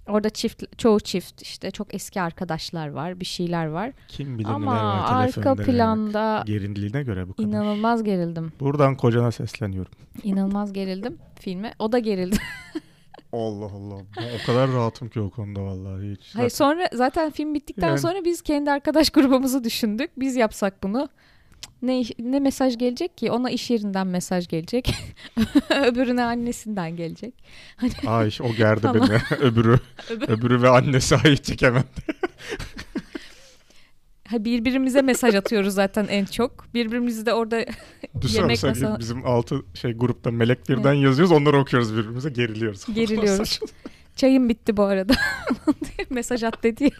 Orada 0.08 0.30
çift 0.30 0.78
çoğu 0.78 1.00
çift 1.00 1.42
işte 1.42 1.70
çok 1.70 1.94
eski 1.94 2.20
arkadaşlar 2.20 2.88
var, 2.88 3.20
bir 3.20 3.24
şeyler 3.24 3.66
var. 3.66 3.92
Kim 4.08 4.38
bilir 4.38 4.48
Ama 4.48 4.74
neler 4.74 4.84
var 4.84 5.24
arka 5.26 5.54
planda 5.54 6.42
Gerildiğine 6.46 7.02
göre 7.02 7.28
bu 7.28 7.34
kadar. 7.34 7.48
inanılmaz 7.48 8.04
gerildim. 8.04 8.52
Buradan 8.60 8.96
kocana 8.96 9.30
sesleniyorum. 9.32 9.92
İnanılmaz 10.22 10.72
gerildim 10.72 11.18
filme. 11.40 11.74
O 11.78 11.92
da 11.92 11.98
gerildi. 11.98 12.36
Allah 13.32 13.64
Allah. 13.66 13.98
Ben 14.16 14.22
o 14.42 14.46
kadar 14.46 14.72
rahatım 14.72 15.08
ki 15.08 15.20
o 15.20 15.30
konuda 15.30 15.60
vallahi 15.62 16.10
hiç. 16.12 16.34
Hayır 16.34 16.50
Zaten- 16.50 16.64
sonra 16.66 16.88
zaten 16.92 17.30
film 17.30 17.54
bittikten 17.54 17.88
Yani- 17.88 17.98
sonra 17.98 18.24
biz 18.24 18.42
kendi 18.42 18.70
arkadaş 18.70 19.10
grubumuzu 19.10 19.64
düşündük. 19.64 20.10
Biz 20.16 20.36
yapsak 20.36 20.82
bunu. 20.82 21.08
Ne 21.82 22.02
ne 22.18 22.40
mesaj 22.40 22.78
gelecek 22.78 23.18
ki? 23.18 23.30
Ona 23.30 23.50
iş 23.50 23.70
yerinden 23.70 24.06
mesaj 24.06 24.48
gelecek. 24.48 24.94
Öbürüne 25.84 26.24
annesinden 26.24 26.96
gelecek. 26.96 27.34
Ay 28.06 28.30
o 28.40 28.54
gerdi 28.54 28.82
Tamam. 28.82 29.08
beni. 29.30 29.40
öbürü, 29.40 29.78
öbürü 30.28 30.62
ve 30.62 30.68
annesi 30.68 31.16
ay 31.16 31.36
çekemem. 31.36 31.84
Ha, 34.28 34.44
birbirimize 34.44 35.02
mesaj 35.02 35.34
atıyoruz 35.34 35.74
zaten 35.74 36.06
en 36.08 36.24
çok. 36.24 36.74
Birbirimizi 36.74 37.26
de 37.26 37.34
orada 37.34 37.64
Düşünsene 38.20 38.42
Yemek 38.42 38.62
mesela 38.62 38.88
masa- 38.88 38.98
bizim 38.98 39.26
altı 39.26 39.62
şey 39.74 39.92
grupta 39.92 40.30
melek 40.30 40.68
birden 40.68 40.92
yazıyoruz 40.92 41.32
onları 41.32 41.58
okuyoruz 41.58 41.96
birbirimize 41.96 42.30
geriliyoruz. 42.30 42.84
Geriliyoruz. 42.94 43.60
Çayım 44.16 44.48
bitti 44.48 44.76
bu 44.76 44.82
arada 44.82 45.14
mesaj 46.10 46.42
at 46.42 46.62
dedi 46.62 46.84
ya. 46.84 46.90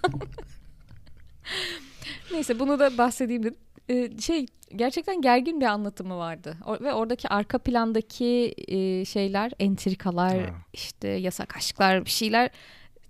Neyse 2.33 2.59
bunu 2.59 2.79
da 2.79 2.99
bahsedeyim 2.99 3.43
dedim. 3.43 3.57
Ee, 3.93 4.11
şey 4.21 4.47
gerçekten 4.77 5.21
gergin 5.23 5.61
bir 5.61 5.67
anlatımı 5.67 6.17
vardı. 6.17 6.57
O- 6.67 6.81
ve 6.85 6.93
oradaki 6.93 7.29
arka 7.29 7.59
plandaki 7.59 8.55
e, 8.69 9.05
şeyler, 9.05 9.53
entrikalar, 9.59 10.41
Ha. 10.41 10.55
işte 10.73 11.09
yasak 11.09 11.57
aşklar 11.57 12.05
bir 12.05 12.11
şeyler 12.11 12.51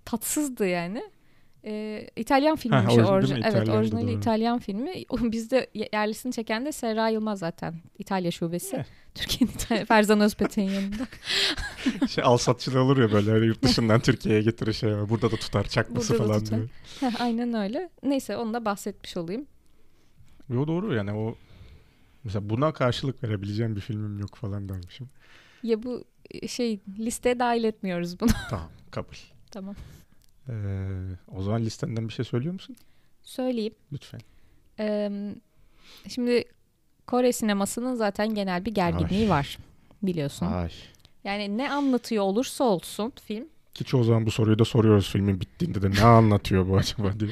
tatsızdı 0.05 0.67
yani. 0.67 1.03
Ee, 1.65 2.07
İtalyan 2.15 2.55
filmiymiş. 2.55 2.87
Ha, 2.97 2.99
orijin- 3.01 3.05
orji- 3.11 3.21
değil 3.23 3.33
mi? 3.33 3.39
evet 3.43 3.53
İtalyandı, 3.55 3.79
orijinali 3.79 4.07
doğru. 4.07 4.17
İtalyan 4.17 4.59
filmi. 4.59 4.93
Bizde 5.21 5.67
ye- 5.73 5.89
yerlisini 5.93 6.33
çeken 6.33 6.65
de 6.65 6.71
Serra 6.71 7.09
Yılmaz 7.09 7.39
zaten. 7.39 7.73
İtalya 7.99 8.31
şubesi. 8.31 8.75
Evet. 8.75 8.85
Türkiye'nin 9.15 9.53
İtalya, 9.53 9.85
Ferzan 9.95 10.21
Özpetek'in 10.21 10.69
yanında. 10.71 11.07
Şey 12.07 12.23
al 12.23 12.37
satçıda 12.37 12.81
olur 12.83 12.97
ya 12.97 13.11
böyle 13.11 13.31
hani 13.31 13.45
yurt 13.45 13.63
dışından 13.63 13.99
Türkiye'ye 13.99 14.41
getirir 14.41 14.73
şey. 14.73 14.89
Burada 15.09 15.31
da 15.31 15.35
tutar 15.35 15.63
çakması 15.63 16.13
Burada 16.13 16.23
da 16.23 16.27
falan 16.27 16.43
tutar. 16.43 16.57
diyor. 16.59 16.69
Heh, 16.99 17.21
Aynen 17.21 17.53
öyle. 17.53 17.89
Neyse 18.03 18.37
onu 18.37 18.53
da 18.53 18.65
bahsetmiş 18.65 19.17
olayım. 19.17 19.45
Yo 20.53 20.67
doğru 20.67 20.95
yani 20.95 21.13
o 21.13 21.35
mesela 22.23 22.49
buna 22.49 22.73
karşılık 22.73 23.23
verebileceğim 23.23 23.75
bir 23.75 23.81
filmim 23.81 24.19
yok 24.19 24.35
falan 24.35 24.69
dermişim. 24.69 25.09
Ya 25.63 25.83
bu 25.83 26.03
e, 26.31 26.47
şey 26.47 26.79
listeye 26.99 27.39
dahil 27.39 27.63
etmiyoruz 27.63 28.19
bunu. 28.19 28.29
Tamam 28.49 28.69
kabul. 28.91 29.15
tamam. 29.51 29.75
Ee, 30.49 30.53
o 31.35 31.41
zaman 31.41 31.61
listenden 31.61 32.07
bir 32.07 32.13
şey 32.13 32.25
söylüyor 32.25 32.53
musun? 32.53 32.75
Söyleyeyim. 33.23 33.73
Lütfen. 33.93 34.21
Ee, 34.79 35.11
şimdi 36.07 36.43
Kore 37.07 37.33
sinemasının 37.33 37.95
zaten 37.95 38.35
genel 38.35 38.65
bir 38.65 38.73
gerginliği 38.73 39.23
Ay. 39.23 39.29
var. 39.29 39.57
Biliyorsun. 40.01 40.45
Ay. 40.45 40.71
Yani 41.23 41.57
ne 41.57 41.71
anlatıyor 41.71 42.23
olursa 42.23 42.63
olsun 42.63 43.13
film. 43.25 43.47
Ki 43.73 43.83
çoğu 43.83 44.03
zaman 44.03 44.25
bu 44.25 44.31
soruyu 44.31 44.59
da 44.59 44.65
soruyoruz 44.65 45.09
filmin 45.09 45.41
bittiğinde 45.41 45.81
de 45.81 45.91
ne 45.91 46.03
anlatıyor 46.03 46.67
bu 46.69 46.77
acaba 46.77 47.19
diye. 47.19 47.31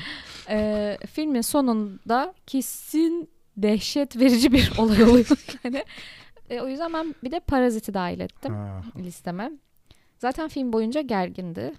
e, 0.49 0.97
filmin 1.11 1.41
sonunda 1.41 2.33
kesin 2.47 3.29
dehşet 3.57 4.19
verici 4.19 4.51
bir 4.51 4.71
olay 4.77 5.03
oluyor. 5.03 5.27
yani, 5.63 5.83
e, 6.49 6.61
o 6.61 6.67
yüzden 6.67 6.93
ben 6.93 7.15
bir 7.23 7.31
de 7.31 7.39
Parazit'i 7.39 7.93
dahil 7.93 8.19
ettim 8.19 8.53
Ha. 8.53 8.81
listeme. 8.97 9.51
Zaten 10.17 10.47
film 10.49 10.73
boyunca 10.73 11.01
gergindi. 11.01 11.73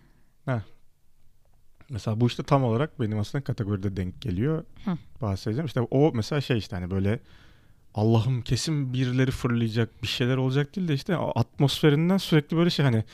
Mesela 1.90 2.20
bu 2.20 2.26
işte 2.26 2.42
tam 2.42 2.64
olarak 2.64 3.00
benim 3.00 3.18
aslında 3.18 3.44
kategoride 3.44 3.96
denk 3.96 4.20
geliyor. 4.22 4.64
Hı. 4.84 4.90
Bahsedeceğim. 5.22 5.66
İşte 5.66 5.80
o 5.80 6.10
mesela 6.14 6.40
şey 6.40 6.58
işte 6.58 6.76
hani 6.76 6.90
böyle 6.90 7.20
Allah'ım 7.94 8.42
kesin 8.42 8.92
birileri 8.92 9.30
fırlayacak 9.30 10.02
bir 10.02 10.08
şeyler 10.08 10.36
olacak 10.36 10.76
değil 10.76 10.88
de 10.88 10.94
işte 10.94 11.16
atmosferinden 11.16 12.16
sürekli 12.16 12.56
böyle 12.56 12.70
şey 12.70 12.84
hani 12.84 13.04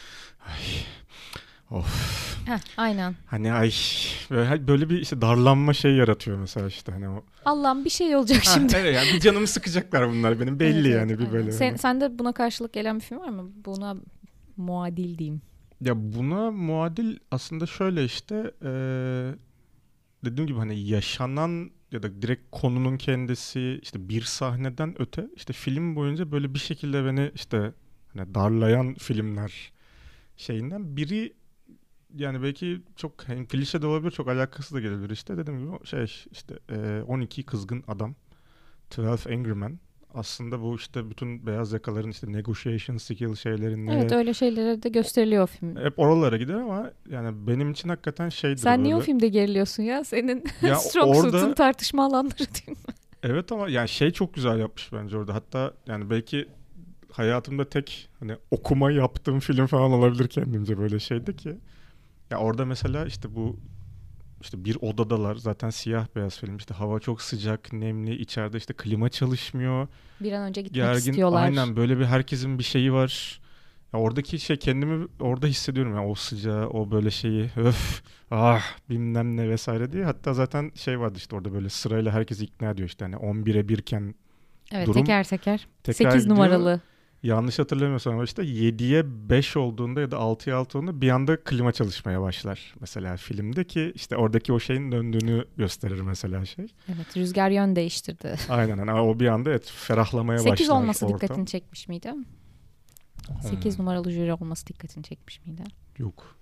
ay, 0.46 0.56
of 1.70 2.18
Heh, 2.46 2.58
aynen. 2.76 3.14
hani 3.26 3.52
ay 3.52 3.70
böyle, 4.30 4.68
böyle 4.68 4.90
bir 4.90 4.98
işte 5.00 5.20
darlanma 5.20 5.72
şey 5.74 5.92
yaratıyor 5.96 6.38
mesela 6.38 6.66
işte 6.66 6.92
hani 6.92 7.08
o. 7.08 7.24
Allah'ım 7.44 7.84
bir 7.84 7.90
şey 7.90 8.16
olacak 8.16 8.38
Ha, 8.46 8.50
şimdi. 8.54 8.76
evet 8.76 8.94
yani 8.94 9.08
bir 9.14 9.20
canımı 9.20 9.46
sıkacaklar 9.46 10.08
bunlar 10.10 10.40
benim 10.40 10.60
belli 10.60 10.88
Evet, 10.88 10.96
yani 11.00 11.12
evet, 11.12 11.26
bir 11.28 11.32
böyle. 11.32 11.52
Sen, 11.52 11.66
hani. 11.68 11.78
sende 11.78 12.18
buna 12.18 12.32
karşılık 12.32 12.72
gelen 12.72 12.96
bir 12.96 13.00
film 13.04 13.18
var 13.18 13.28
mı? 13.28 13.50
Buna 13.64 13.96
muadil 14.56 15.18
diyeyim. 15.18 15.42
Ya 15.80 15.94
buna 16.12 16.50
muadil 16.50 17.16
aslında 17.30 17.66
şöyle 17.66 18.04
işte 18.04 18.34
eee, 18.62 19.34
dediğim 20.24 20.46
gibi 20.46 20.58
hani 20.58 20.80
yaşanan 20.88 21.70
ya 21.92 22.02
da 22.02 22.22
direkt 22.22 22.42
konunun 22.52 22.96
kendisi 22.96 23.78
işte 23.82 24.08
bir 24.08 24.22
sahneden 24.22 24.94
öte 25.02 25.26
işte 25.36 25.52
film 25.52 25.96
boyunca 25.96 26.32
böyle 26.32 26.54
bir 26.54 26.58
şekilde 26.58 27.04
beni 27.04 27.30
işte 27.34 27.72
hani 28.16 28.34
darlayan 28.34 28.94
filmler 28.94 29.72
şeyinden 30.36 30.96
biri 30.96 31.32
yani 32.16 32.42
belki 32.42 32.82
çok 32.96 33.28
hani 33.28 33.46
klişe 33.46 33.82
de 33.82 33.86
olabilir 33.86 34.10
çok 34.10 34.28
alakası 34.28 34.74
da 34.74 34.80
gelebilir 34.80 35.10
işte 35.10 35.36
dediğim 35.36 35.60
gibi 35.60 35.86
şey 35.86 36.04
işte 36.32 36.54
eee, 36.70 37.02
12 37.06 37.42
kızgın 37.42 37.84
adam 37.88 38.14
12 38.98 39.34
Angry 39.34 39.52
Men 39.54 39.78
aslında 40.14 40.60
bu 40.62 40.76
işte 40.76 41.10
bütün 41.10 41.46
beyaz 41.46 41.72
yakaların 41.72 42.10
işte 42.10 42.32
negotiation 42.32 42.96
skill 42.96 43.34
şeylerinde 43.34 43.92
Evet 43.92 44.12
öyle 44.12 44.34
şeylere 44.34 44.82
de 44.82 44.88
gösteriliyor 44.88 45.42
o 45.42 45.46
film. 45.46 45.76
hep 45.76 45.98
oralara 45.98 46.36
gider 46.36 46.54
ama 46.54 46.90
yani 47.10 47.46
benim 47.46 47.70
için 47.70 47.88
hakikaten 47.88 48.28
şeydir 48.28 48.56
Sen 48.56 48.82
niye 48.84 48.94
o 48.94 48.98
böyle. 48.98 49.06
filmde 49.06 49.28
geriliyorsun 49.28 49.82
ya? 49.82 50.04
Senin 50.04 50.44
Ya 50.62 50.74
strong 50.78 51.16
orada- 51.16 51.38
suit'un 51.40 51.52
tartışma 51.54 52.04
alanları 52.06 52.38
değil 52.38 52.68
mi? 52.70 52.94
Evet 53.22 53.52
ama 53.52 53.68
yani 53.68 53.88
şey 53.88 54.10
çok 54.10 54.34
güzel 54.34 54.58
yapmış 54.58 54.92
bence 54.92 55.16
orada. 55.18 55.34
Hatta 55.34 55.72
yani 55.86 56.10
belki 56.10 56.48
hayatımda 57.12 57.68
tek 57.68 58.08
hani 58.20 58.32
okuma 58.50 58.90
yaptığım 58.90 59.40
film 59.40 59.66
falan 59.66 59.92
olabilir 59.92 60.28
kendimce 60.28 60.78
böyle 60.78 60.98
şeydi 60.98 61.36
ki. 61.36 61.56
Ya 62.30 62.38
orada 62.38 62.64
mesela 62.64 63.06
işte 63.06 63.34
bu 63.34 63.60
işte 64.40 64.64
bir 64.64 64.76
odadalar. 64.80 65.34
Zaten 65.34 65.70
siyah 65.70 66.06
beyaz 66.16 66.38
film. 66.38 66.56
İşte 66.56 66.74
hava 66.74 67.00
çok 67.00 67.22
sıcak 67.22 67.72
nemli. 67.72 68.14
İçeride 68.16 68.56
işte 68.56 68.74
klima 68.74 69.08
çalışmıyor. 69.08 69.88
Bir 70.20 70.32
an 70.32 70.42
önce 70.42 70.62
gitmek 70.62 70.74
gergin 70.84 71.10
istiyorlar. 71.10 71.42
aynen 71.42 71.76
böyle 71.76 71.98
bir 71.98 72.04
herkesin 72.04 72.58
bir 72.58 72.64
şeyi 72.64 72.92
var. 72.92 73.40
Ya 73.92 74.00
oradaki 74.00 74.38
şey 74.38 74.56
kendimi 74.56 75.06
orada 75.20 75.46
hissediyorum 75.46 75.94
ya. 75.94 76.06
O 76.06 76.14
sıcağı 76.14 76.68
o 76.68 76.90
böyle 76.90 77.10
şeyi. 77.10 77.50
Öf 77.56 78.02
ah 78.30 78.62
bilmem 78.90 79.36
ne 79.36 79.48
vesaire 79.48 79.92
diye. 79.92 80.04
Hatta 80.04 80.34
zaten 80.34 80.72
şey 80.74 81.00
vardı 81.00 81.14
işte 81.16 81.36
orada 81.36 81.52
böyle 81.52 81.68
sırayla 81.68 82.12
herkesi 82.12 82.44
ikna 82.44 82.70
ediyor 82.70 82.88
işte. 82.88 83.04
Hani 83.04 83.16
11'e 83.16 83.68
1 83.68 83.78
iken 83.78 84.14
Evet 84.72 84.86
durum 84.86 85.00
teker 85.04 85.24
teker. 85.24 85.66
tekrar 85.82 86.10
8 86.10 86.22
gidiyor. 86.24 86.36
numaralı. 86.36 86.80
Yanlış 87.22 87.58
hatırlamıyorsam 87.58 88.14
ama 88.14 88.24
işte 88.24 88.42
7'ye 88.42 89.02
5 89.30 89.56
olduğunda 89.56 90.00
ya 90.00 90.10
da 90.10 90.16
6'ya 90.16 90.56
6 90.56 90.78
olduğunda 90.78 91.00
bir 91.00 91.10
anda 91.10 91.44
klima 91.44 91.72
çalışmaya 91.72 92.20
başlar 92.22 92.74
mesela 92.80 93.16
filmde 93.16 93.64
ki 93.64 93.92
işte 93.94 94.16
oradaki 94.16 94.52
o 94.52 94.60
şeyin 94.60 94.92
döndüğünü 94.92 95.44
gösterir 95.56 96.00
mesela 96.00 96.44
şey. 96.44 96.66
Evet 96.94 97.16
rüzgar 97.16 97.50
yön 97.50 97.76
değiştirdi. 97.76 98.34
Aynen 98.48 98.78
hani 98.78 98.92
o 98.92 99.20
bir 99.20 99.26
anda 99.26 99.50
evet 99.50 99.70
ferahlamaya 99.76 100.38
başlar 100.38 100.56
8 100.56 100.70
olması 100.70 101.06
ortam. 101.06 101.20
dikkatini 101.20 101.46
çekmiş 101.46 101.88
miydi? 101.88 102.12
8 103.42 103.74
Hmm, 103.78 103.84
numaralı 103.84 104.10
jüri 104.10 104.32
olması 104.32 104.66
dikkatini 104.66 105.04
çekmiş 105.04 105.46
miydi? 105.46 105.62
Yok. 105.98 106.36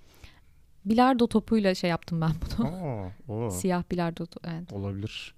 Bilardo 0.85 1.27
topuyla 1.27 1.75
şey 1.75 1.91
yaptım 1.91 2.21
ben 2.21 2.31
bunu. 2.59 2.69
Aa, 2.69 3.13
o. 3.33 3.51
Siyah 3.61 3.83
bilardo 3.91 4.27
evet. 4.45 4.73
Olabilir. 4.73 5.35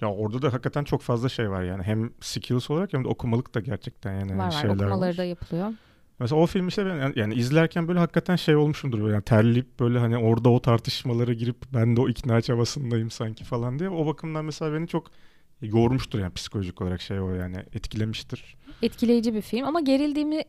Ya 0.00 0.10
orada 0.12 0.42
da 0.42 0.52
hakikaten 0.52 0.84
çok 0.84 1.02
fazla 1.02 1.28
şey 1.28 1.50
var 1.50 1.62
yani. 1.62 1.82
Hem 1.82 2.10
skills 2.20 2.70
olarak 2.70 2.92
hem 2.92 3.04
de 3.04 3.08
okumalık 3.08 3.54
da 3.54 3.60
gerçekten 3.60 4.12
yani 4.12 4.38
var 4.38 4.46
var 4.46 4.50
şeyler 4.50 4.74
okumaları 4.74 5.10
var. 5.10 5.16
da 5.16 5.24
yapılıyor. 5.24 5.72
Mesela 6.20 6.40
o 6.40 6.46
film 6.46 6.68
işte 6.68 6.86
ben 6.86 6.96
yani, 6.96 7.18
yani 7.18 7.34
izlerken 7.34 7.88
böyle 7.88 7.98
hakikaten 7.98 8.36
şey 8.36 8.56
olmuşumdur 8.56 9.10
yani 9.10 9.22
terleyip 9.22 9.80
böyle 9.80 9.98
hani 9.98 10.18
orada 10.18 10.48
o 10.48 10.62
tartışmalara 10.62 11.32
girip 11.32 11.56
ben 11.74 11.96
de 11.96 12.00
o 12.00 12.08
ikna 12.08 12.40
çabasındayım 12.40 13.10
sanki 13.10 13.44
falan 13.44 13.78
diye. 13.78 13.90
O 13.90 14.06
bakımdan 14.06 14.44
mesela 14.44 14.74
beni 14.74 14.88
çok 14.88 15.10
yormuştur 15.62 16.18
yani 16.18 16.32
psikolojik 16.32 16.82
olarak 16.82 17.00
şey 17.00 17.20
o 17.20 17.34
yani 17.34 17.56
etkilemiştir. 17.74 18.56
Etkileyici 18.82 19.34
bir 19.34 19.42
film 19.42 19.64
ama 19.64 19.80
gerildiğimi 19.80 20.42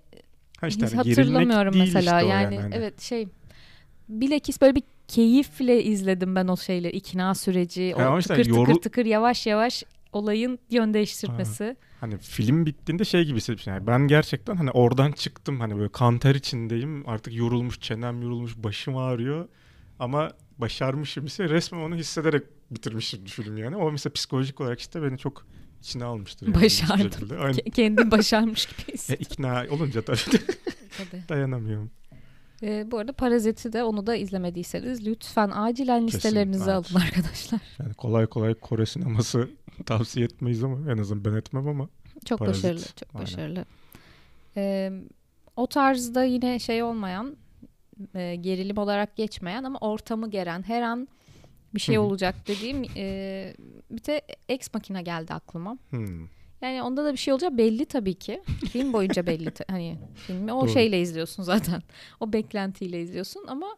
Ha 0.61 0.67
işte 0.67 0.85
hiç 0.85 0.91
gerilmek 0.91 1.17
hatırlamıyorum 1.17 1.77
mesela. 1.77 1.99
işte 1.99 2.25
o 2.25 2.29
yani, 2.29 2.59
hani. 2.59 2.75
evet 2.75 3.01
şey 3.01 3.27
bilakis 4.09 4.61
böyle 4.61 4.75
bir 4.75 4.83
keyifle 5.09 5.83
izledim 5.83 6.35
ben 6.35 6.47
o 6.47 6.57
şeyleri. 6.57 6.95
ikna 6.97 7.35
süreci, 7.35 7.93
o 7.97 7.99
Ya 7.99 8.07
ama 8.07 8.19
işte 8.19 8.33
tıkır 8.33 8.43
tıkır 8.43 8.57
yoru- 8.59 8.81
tıkır 8.81 9.05
yavaş 9.05 9.47
yavaş 9.47 9.83
olayın 10.13 10.59
yön 10.69 10.93
değiştirmesi. 10.93 11.75
Hani 11.99 12.17
film 12.17 12.65
bittiğinde 12.65 13.05
şey 13.05 13.23
gibi 13.25 13.37
hissetmiştim. 13.37 13.73
Yani 13.73 13.87
ben 13.87 14.07
gerçekten 14.07 14.55
hani 14.55 14.71
oradan 14.71 15.11
çıktım 15.11 15.59
hani 15.59 15.77
böyle 15.77 15.91
kanter 15.91 16.35
içindeyim. 16.35 17.09
Artık 17.09 17.35
yorulmuş, 17.35 17.79
çenem 17.79 18.21
yorulmuş, 18.21 18.57
başım 18.57 18.97
ağrıyor. 18.97 19.47
Ama 19.99 20.31
başarmışım 20.57 21.25
ise 21.25 21.49
resmen 21.49 21.79
onu 21.79 21.95
hissederek 21.95 22.43
bitirmişim 22.71 23.25
film 23.25 23.57
yani. 23.57 23.75
O 23.75 23.91
mesela 23.91 24.13
psikolojik 24.13 24.61
olarak 24.61 24.79
işte 24.79 25.03
beni 25.03 25.17
çok 25.17 25.45
içine 25.81 26.03
almıştır. 26.03 26.47
Yani 26.47 26.63
Başardım. 26.63 27.05
bir 27.05 27.11
şekilde. 27.11 27.37
Aynen. 27.37 27.53
Ke- 27.59 27.71
Kendin 27.71 28.11
başarmış 28.11 28.65
gibi 28.65 28.91
E, 28.91 28.93
hissettim. 28.93 29.27
ikna 29.31 29.65
olunca 29.69 30.01
tabii 30.01 30.17
Tabii. 30.97 31.23
dayanamıyorum. 31.29 31.91
Ee, 32.63 32.91
bu 32.91 32.97
arada 32.97 33.13
Parazit'i 33.13 33.73
de 33.73 33.83
onu 33.83 34.07
da 34.07 34.15
izlemediyseniz 34.15 35.07
lütfen 35.07 35.51
acilen 35.53 36.07
listelerinize 36.07 36.71
evet. 36.71 36.91
alın 36.91 37.01
arkadaşlar. 37.05 37.59
Yani 37.79 37.93
kolay 37.93 38.25
kolay 38.27 38.53
Kore 38.53 38.85
sineması 38.85 39.49
tavsiye 39.85 40.25
etmeyiz 40.25 40.63
ama 40.63 40.91
en 40.91 40.97
azından 40.97 41.25
ben 41.25 41.37
etmem 41.37 41.67
ama. 41.67 41.89
Çok 42.25 42.39
Parazit, 42.39 42.63
başarılı, 42.63 42.81
çok 42.81 43.15
aynen. 43.15 43.21
başarılı. 43.23 43.65
Ee, 44.57 44.91
o 45.55 45.67
tarzda 45.67 46.23
yine 46.23 46.59
şey 46.59 46.83
olmayan, 46.83 47.37
e, 48.15 48.35
gerilim 48.35 48.77
olarak 48.77 49.15
geçmeyen 49.15 49.63
ama 49.63 49.79
ortamı 49.79 50.29
geren, 50.29 50.63
her 50.63 50.81
an 50.81 51.07
bir 51.73 51.79
şey 51.79 51.97
olacak 51.97 52.35
dediğim 52.47 52.83
e, 52.95 53.53
bir 53.91 54.03
de 54.03 54.21
Ex 54.49 54.73
Machina 54.73 55.01
geldi 55.01 55.33
aklıma. 55.33 55.77
Hmm. 55.89 56.27
Yani 56.61 56.83
onda 56.83 57.05
da 57.05 57.11
bir 57.11 57.17
şey 57.17 57.33
olacak 57.33 57.57
belli 57.57 57.85
tabii 57.85 58.13
ki. 58.13 58.43
Film 58.71 58.93
boyunca 58.93 59.25
belli. 59.25 59.51
ta- 59.51 59.65
hani 59.67 59.97
filmi 60.15 60.53
o 60.53 60.61
Doğru. 60.61 60.69
şeyle 60.69 61.01
izliyorsun 61.01 61.43
zaten. 61.43 61.83
O 62.19 62.33
beklentiyle 62.33 63.01
izliyorsun 63.01 63.45
ama 63.47 63.77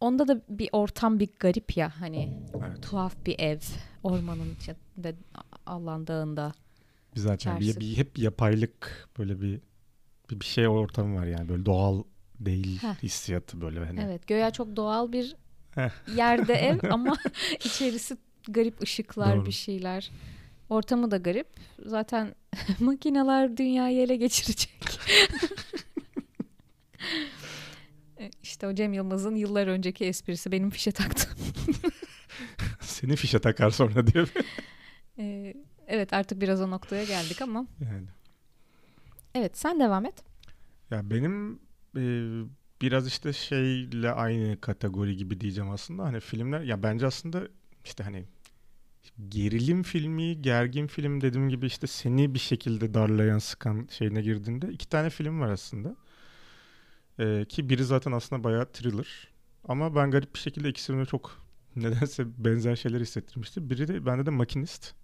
onda 0.00 0.28
da 0.28 0.42
bir 0.48 0.68
ortam 0.72 1.20
bir 1.20 1.28
garip 1.38 1.76
ya 1.76 1.92
hani 2.00 2.38
Evet. 2.68 2.82
tuhaf 2.82 3.26
bir 3.26 3.38
ev 3.38 3.58
ormanın 4.02 4.54
içinde 4.54 5.14
Allah'ın 5.66 6.06
dağında. 6.06 6.52
Bir 7.14 7.20
zaten 7.20 7.60
bir, 7.60 7.80
bir, 7.80 7.96
hep 7.96 8.18
yapaylık 8.18 9.08
böyle 9.18 9.40
bir 9.40 9.60
bir, 10.30 10.44
şey 10.44 10.68
ortamı 10.68 11.20
var 11.20 11.26
yani 11.26 11.48
böyle 11.48 11.66
doğal 11.66 12.02
değil 12.40 12.78
Heh. 12.82 13.02
hissiyatı 13.02 13.60
böyle 13.60 13.84
hani. 13.84 14.00
Evet 14.00 14.26
göya 14.26 14.50
çok 14.50 14.76
doğal 14.76 15.12
bir 15.12 15.36
yerde 16.16 16.54
ev 16.54 16.78
ama 16.90 17.16
içerisi 17.64 18.16
garip 18.48 18.82
ışıklar 18.82 19.36
Doğru. 19.36 19.46
bir 19.46 19.52
şeyler. 19.52 20.10
Ortamı 20.70 21.10
da 21.10 21.16
garip. 21.16 21.46
Zaten 21.86 22.34
makineler 22.80 23.56
dünyayı 23.56 24.00
ele 24.00 24.16
geçirecek. 24.16 24.70
E, 28.18 28.30
işte 28.42 28.66
o 28.66 28.74
Cem 28.74 28.92
Yılmaz'ın 28.92 29.34
yıllar 29.36 29.66
önceki 29.66 30.04
esprisi 30.04 30.52
benim 30.52 30.70
fişe 30.70 30.92
taktım. 30.92 31.30
Seni 32.80 33.16
fişe 33.16 33.38
takar 33.38 33.70
sonra 33.70 34.06
diyor. 34.06 34.28
E, 35.18 35.54
evet 35.86 36.12
artık 36.12 36.40
biraz 36.40 36.60
o 36.60 36.70
noktaya 36.70 37.04
geldik 37.04 37.42
ama. 37.42 37.66
yani. 37.80 38.06
Evet 39.34 39.58
sen 39.58 39.80
devam 39.80 40.06
et. 40.06 40.24
Ya 40.90 41.10
benim 41.10 41.60
e, 41.96 42.02
biraz 42.82 43.06
işte 43.06 43.32
şeyle 43.32 44.10
aynı 44.10 44.60
kategori 44.60 45.16
gibi 45.16 45.40
diyeceğim 45.40 45.70
aslında. 45.70 46.04
Hani 46.04 46.20
filmler 46.20 46.60
ya 46.60 46.82
bence 46.82 47.06
aslında 47.06 47.48
işte 47.84 48.04
hani 48.04 48.24
gerilim 49.28 49.82
filmi, 49.82 50.42
gergin 50.42 50.86
film 50.86 51.20
dediğim 51.20 51.48
gibi 51.48 51.66
işte 51.66 51.86
seni 51.86 52.34
bir 52.34 52.38
şekilde 52.38 52.94
darlayan, 52.94 53.38
sıkan 53.38 53.88
şeyine 53.90 54.22
girdiğinde 54.22 54.68
iki 54.68 54.88
tane 54.88 55.10
film 55.10 55.40
var 55.40 55.48
aslında. 55.48 55.96
E, 57.18 57.44
ki 57.44 57.68
biri 57.68 57.84
zaten 57.84 58.12
aslında 58.12 58.44
bayağı 58.44 58.66
thriller. 58.72 59.28
Ama 59.68 59.94
ben 59.94 60.10
garip 60.10 60.34
bir 60.34 60.38
şekilde 60.38 60.68
ikisini 60.68 61.06
çok 61.06 61.38
nedense 61.76 62.24
benzer 62.44 62.76
şeyler 62.76 63.00
hissettirmişti. 63.00 63.70
Biri 63.70 63.88
de 63.88 64.06
bende 64.06 64.26
de 64.26 64.30
Makinist. 64.30 64.94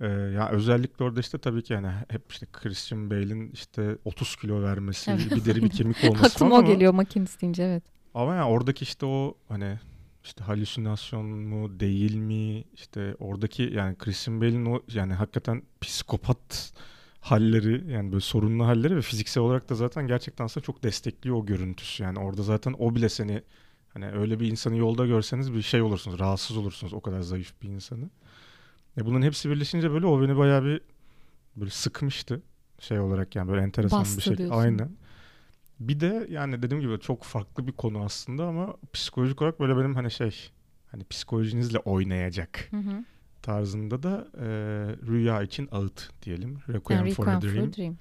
Ee, 0.00 0.06
ya 0.06 0.48
özellikle 0.48 1.04
orada 1.04 1.20
işte 1.20 1.38
tabii 1.38 1.62
ki 1.62 1.72
yani 1.72 1.88
hep 2.08 2.32
işte 2.32 2.46
Christian 2.52 3.10
Bale'in 3.10 3.50
işte 3.50 3.96
30 4.04 4.36
kilo 4.36 4.62
vermesi, 4.62 5.16
bir 5.30 5.44
deri 5.44 5.62
bir 5.62 5.70
kemik 5.70 6.04
olması 6.04 6.26
Aklıma 6.26 6.50
falan 6.50 6.50
o 6.50 6.54
ama, 6.54 6.74
geliyor 6.74 6.94
makinist 6.94 7.42
deyince 7.42 7.62
evet. 7.62 7.82
ama 8.14 8.34
yani 8.34 8.44
oradaki 8.44 8.82
işte 8.82 9.06
o 9.06 9.34
hani 9.48 9.78
işte 10.24 10.44
halüsinasyon 10.44 11.26
mu 11.26 11.80
değil 11.80 12.14
mi 12.14 12.64
işte 12.74 13.16
oradaki 13.18 13.62
yani 13.62 13.98
Christian 13.98 14.40
Bale'in 14.40 14.66
o 14.66 14.82
yani 14.94 15.14
hakikaten 15.14 15.62
psikopat 15.80 16.72
halleri 17.20 17.92
yani 17.92 18.12
böyle 18.12 18.20
sorunlu 18.20 18.66
halleri 18.66 18.96
ve 18.96 19.02
fiziksel 19.02 19.42
olarak 19.42 19.68
da 19.68 19.74
zaten 19.74 20.06
gerçekten 20.06 20.44
aslında 20.44 20.64
çok 20.66 20.82
destekliyor 20.82 21.36
o 21.36 21.46
görüntüsü. 21.46 22.02
Yani 22.02 22.18
orada 22.18 22.42
zaten 22.42 22.74
o 22.78 22.94
bile 22.94 23.08
seni 23.08 23.42
hani 23.88 24.10
öyle 24.10 24.40
bir 24.40 24.50
insanı 24.50 24.76
yolda 24.76 25.06
görseniz 25.06 25.54
bir 25.54 25.62
şey 25.62 25.82
olursunuz, 25.82 26.18
rahatsız 26.18 26.56
olursunuz 26.56 26.92
o 26.92 27.00
kadar 27.00 27.20
zayıf 27.20 27.62
bir 27.62 27.68
insanı. 27.68 28.10
E 28.98 29.06
bunların 29.06 29.26
hepsi 29.26 29.50
birleşince 29.50 29.90
böyle 29.90 30.06
o 30.06 30.22
beni 30.22 30.36
bayağı 30.36 30.64
bir 30.64 30.80
böyle 31.56 31.70
sıkmıştı 31.70 32.42
şey 32.78 33.00
olarak 33.00 33.36
yani 33.36 33.48
böyle 33.48 33.62
enteresan 33.62 34.00
Bastı 34.00 34.16
bir 34.16 34.22
şey. 34.22 34.36
diyorsun. 34.36 34.58
Aynen. 34.58 34.90
Bir 35.88 36.00
de 36.00 36.26
yani 36.30 36.62
dediğim 36.62 36.80
gibi 36.82 37.00
çok 37.00 37.22
farklı 37.24 37.66
bir 37.66 37.72
konu 37.72 38.04
aslında 38.04 38.44
ama 38.46 38.76
psikolojik 38.92 39.42
olarak 39.42 39.60
böyle 39.60 39.76
benim 39.76 39.94
hani 39.94 40.10
şey 40.10 40.50
hani 40.90 41.04
psikolojinizle 41.04 41.78
oynayacak 41.78 42.68
Hı 42.70 42.76
hı. 42.76 43.04
tarzında 43.42 44.02
da 44.02 44.26
e, 44.38 44.46
rüya 45.06 45.42
için 45.42 45.68
ağıt 45.72 46.10
diyelim. 46.22 46.58
Requiem, 46.68 46.98
Yani 47.00 47.14
for 47.14 47.26
a 47.26 47.36
Requiem 47.36 47.40
for 47.40 47.56
Dream. 47.56 47.68
a 47.68 47.72
Dream. 47.72 47.96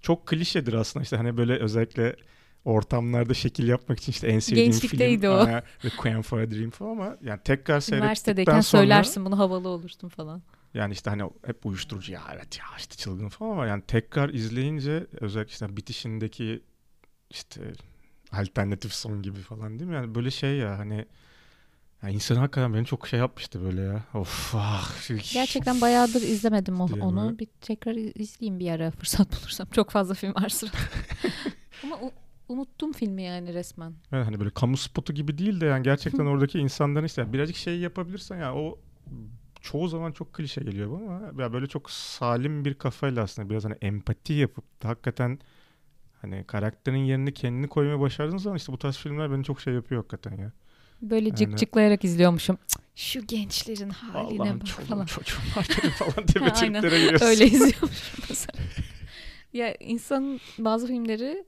Çok 0.00 0.26
klişedir 0.26 0.72
aslında 0.72 1.02
işte 1.02 1.16
hani 1.16 1.36
böyle 1.36 1.58
özellikle 1.58 2.16
ortamlarda 2.64 3.34
şekil 3.34 3.68
yapmak 3.68 3.98
için 3.98 4.12
işte 4.12 4.28
en 4.28 4.38
sevdiğim 4.38 4.70
Gençlikteydi 4.72 5.20
film 5.20 5.30
o. 5.32 5.46
Requiem 5.84 6.22
for 6.22 6.38
a 6.38 6.50
Dream 6.50 6.70
falan 6.70 6.90
ama 6.90 7.16
yani 7.22 7.40
tekrar 7.44 7.80
seyrettikten 7.80 8.60
sonra 8.60 8.62
söylersin 8.62 9.24
bunu 9.24 9.38
havalı 9.38 9.68
olursun 9.68 10.08
falan. 10.08 10.42
yani 10.74 10.92
işte 10.92 11.10
hani 11.10 11.22
hep 11.46 11.66
uyuşturucu 11.66 12.12
ya 12.12 12.20
evet 12.34 12.58
ya 12.58 12.64
işte 12.78 12.96
çılgın 12.96 13.28
falan 13.28 13.50
ama 13.50 13.66
yani 13.66 13.82
tekrar 13.86 14.28
izleyince 14.28 15.06
özellikle 15.20 15.52
işte 15.52 15.76
bitişindeki 15.76 16.62
işte 17.34 17.60
alternatif 18.32 18.92
son 18.92 19.22
gibi 19.22 19.40
falan 19.40 19.78
değil 19.78 19.90
mi? 19.90 19.96
Yani 19.96 20.14
böyle 20.14 20.30
şey 20.30 20.56
ya 20.56 20.78
hani 20.78 21.04
ya 22.02 22.08
insan 22.10 22.36
hakikaten 22.36 22.74
beni 22.74 22.86
çok 22.86 23.08
şey 23.08 23.18
yapmıştı 23.18 23.64
böyle 23.64 23.80
ya. 23.82 24.04
Of 24.14 24.54
ah. 24.56 24.92
Gerçekten 25.32 25.80
bayağıdır 25.80 26.22
izlemedim 26.22 26.80
o- 26.80 26.88
onu. 27.00 27.16
böyle. 27.26 27.38
Bir 27.38 27.48
tekrar 27.60 27.94
iz- 27.94 28.12
izleyeyim 28.16 28.60
bir 28.60 28.70
ara 28.70 28.90
fırsat 28.98 29.28
bulursam. 29.42 29.66
Çok 29.72 29.90
fazla 29.90 30.14
film 30.14 30.34
var 30.34 30.48
sırada. 30.48 30.76
Ama 31.84 31.96
u- 32.00 32.12
unuttum 32.48 32.92
filmi 32.92 33.22
yani 33.22 33.54
resmen. 33.54 33.94
Evet, 34.12 34.26
hani 34.26 34.40
böyle 34.40 34.50
kamu 34.50 34.76
spotu 34.76 35.12
gibi 35.12 35.38
değil 35.38 35.60
de 35.60 35.66
yani 35.66 35.82
gerçekten 35.82 36.26
oradaki 36.26 36.58
insanların 36.58 37.04
işte 37.06 37.32
birazcık 37.32 37.56
şey 37.56 37.78
yapabilirsen 37.78 38.36
ya 38.38 38.54
o 38.54 38.78
çoğu 39.60 39.88
zaman 39.88 40.12
çok 40.12 40.32
klişe 40.32 40.60
geliyor 40.60 40.90
bu 40.90 40.96
ama 40.96 41.42
ya 41.42 41.52
böyle 41.52 41.66
çok 41.66 41.90
salim 41.90 42.64
bir 42.64 42.74
kafayla 42.74 43.22
aslında 43.22 43.50
biraz 43.50 43.64
hani 43.64 43.74
empati 43.82 44.32
yapıp 44.32 44.82
da 44.82 44.88
hakikaten 44.88 45.38
hani 46.24 46.44
karakterin 46.46 46.96
yerini 46.96 47.34
kendini 47.34 47.68
koymaya 47.68 48.00
başardığınız 48.00 48.42
zaman 48.42 48.56
işte 48.56 48.72
bu 48.72 48.78
tarz 48.78 48.96
filmler 48.96 49.32
beni 49.32 49.44
çok 49.44 49.60
şey 49.60 49.74
yapıyor 49.74 50.00
hakikaten 50.02 50.36
ya. 50.42 50.52
Böyle 51.02 51.28
Yani- 51.28 51.36
cık 51.36 51.58
cıklayarak 51.58 52.04
izliyormuşum. 52.04 52.58
Cık, 52.68 52.80
Şu 52.94 53.26
gençlerin 53.26 53.90
haline 53.90 54.42
Allah'ım 54.42 54.60
bak 54.60 54.66
çoluğum 54.66 54.86
falan. 54.86 55.04
çocuğum 55.06 55.38
var 55.56 55.64
falan 55.98 56.28
diye 56.28 56.52
triplere 56.54 57.00
giriyorsun. 57.00 57.26
Öyle 57.26 57.44
izliyormuşum 57.46 58.24
mesela. 58.28 58.64
ya 59.52 59.74
insanın 59.74 60.40
bazı 60.58 60.86
filmleri 60.86 61.44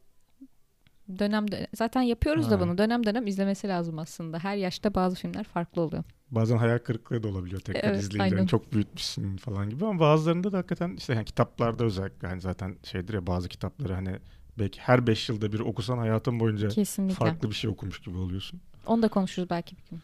dönem 1.18 1.50
dönem 1.52 1.66
zaten 1.74 2.02
yapıyoruz 2.02 2.50
da 2.50 2.56
Ha. 2.56 2.60
bunu 2.60 2.78
dönem 2.78 3.06
dönem 3.06 3.26
izlemesi 3.26 3.68
lazım 3.68 3.98
aslında. 3.98 4.38
Her 4.38 4.56
yaşta 4.56 4.94
bazı 4.94 5.16
filmler 5.16 5.44
farklı 5.44 5.82
oluyor. 5.82 6.04
Bazen 6.30 6.56
hayal 6.56 6.78
kırıklığı 6.78 7.22
da 7.22 7.28
olabiliyor 7.28 7.60
tekrar 7.60 7.88
Evet, 7.90 8.02
izleyince. 8.02 8.36
Hani 8.36 8.48
çok 8.48 8.72
büyütmüşsün 8.72 9.36
falan 9.36 9.70
gibi 9.70 9.86
ama 9.86 10.00
bazılarında 10.00 10.52
da 10.52 10.58
hakikaten 10.58 10.94
işte 10.98 11.14
yani 11.14 11.24
kitaplarda 11.24 11.84
özellikle 11.84 12.28
hani 12.28 12.40
zaten 12.40 12.76
şeydir 12.82 13.14
ya 13.14 13.26
bazı 13.26 13.48
kitapları 13.48 13.94
hani 13.94 14.16
belki 14.58 14.80
her 14.80 15.06
5 15.06 15.28
yılda 15.28 15.52
bir 15.52 15.60
okusan 15.60 15.98
hayatın 15.98 16.40
boyunca 16.40 16.68
Kesinlikle. 16.68 17.14
farklı 17.14 17.50
bir 17.50 17.54
şey 17.54 17.70
okumuş 17.70 18.00
gibi 18.00 18.18
oluyorsun. 18.18 18.60
Onu 18.86 19.02
da 19.02 19.08
konuşuruz 19.08 19.50
belki 19.50 19.76
bir 19.76 19.82
gün. 19.90 20.00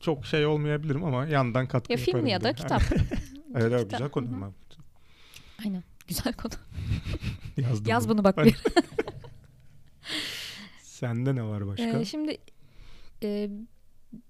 Çok 0.00 0.26
şey 0.26 0.46
olmayabilirim 0.46 1.04
ama 1.04 1.26
yandan 1.26 1.66
katkı 1.68 1.92
Ya 1.92 1.98
film 1.98 2.08
yaparım 2.08 2.26
ya 2.26 2.40
da 2.40 2.52
kitap. 2.52 2.82
evet, 3.54 3.72
evet 3.72 3.90
güzel 3.90 4.08
konu 4.08 4.26
hı 4.26 4.30
hı. 4.30 4.34
ama. 4.36 4.52
Aynen. 5.64 5.82
Güzel 6.08 6.32
konu. 6.32 6.52
Yazdım 7.56 7.86
Yaz 7.90 8.08
bunu. 8.08 8.14
bunu 8.18 8.24
bak 8.24 8.44
bir. 8.44 8.56
Sende 10.82 11.34
ne 11.34 11.42
var 11.42 11.66
başka? 11.66 11.84
Ee, 11.84 12.04
şimdi 12.04 12.38
e, 13.22 13.50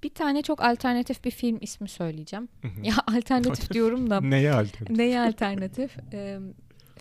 bir 0.04 0.14
tane 0.14 0.42
çok 0.42 0.62
alternatif 0.62 1.24
bir 1.24 1.30
film 1.30 1.58
ismi 1.60 1.88
söyleyeceğim. 1.88 2.48
Ya 2.82 2.94
alternatif 3.06 3.70
diyorum 3.70 4.10
da 4.10 4.20
Neye 4.20 4.52
alternatif? 4.52 4.96
neye 4.98 5.20
alternatif? 5.20 5.96
Ee, 6.12 6.38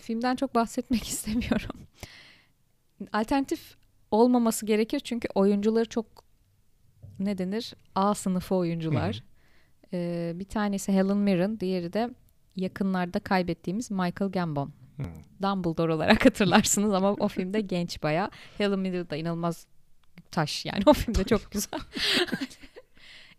filmden 0.02 0.36
çok 0.36 0.54
bahsetmek 0.54 1.04
istemiyorum. 1.08 1.76
Alternatif 3.12 3.76
olmaması 4.10 4.66
gerekir 4.66 5.00
çünkü 5.00 5.28
oyuncuları 5.34 5.88
çok 5.88 6.06
ne 7.18 7.38
denir? 7.38 7.74
A 7.94 8.14
sınıfı 8.14 8.54
oyuncular. 8.54 9.22
Ee, 9.92 10.32
bir 10.34 10.44
tanesi 10.44 10.92
Helen 10.92 11.16
Mirren, 11.16 11.60
diğeri 11.60 11.92
de 11.92 12.10
yakınlarda 12.56 13.20
kaybettiğimiz 13.20 13.90
Michael 13.90 14.30
Gambon. 14.30 14.72
Hı. 14.96 15.02
Dumbledore 15.42 15.94
olarak 15.94 16.24
hatırlarsınız 16.26 16.92
ama 16.94 17.12
o 17.12 17.28
filmde 17.28 17.60
genç 17.74 18.02
bayağı. 18.02 18.30
Helen 18.58 18.78
Mirren 18.78 19.10
da 19.10 19.16
inanılmaz 19.16 19.66
taş 20.30 20.64
yani 20.66 20.82
o 20.86 20.92
filmde 20.92 21.24
çok 21.24 21.50
güzel. 21.50 21.80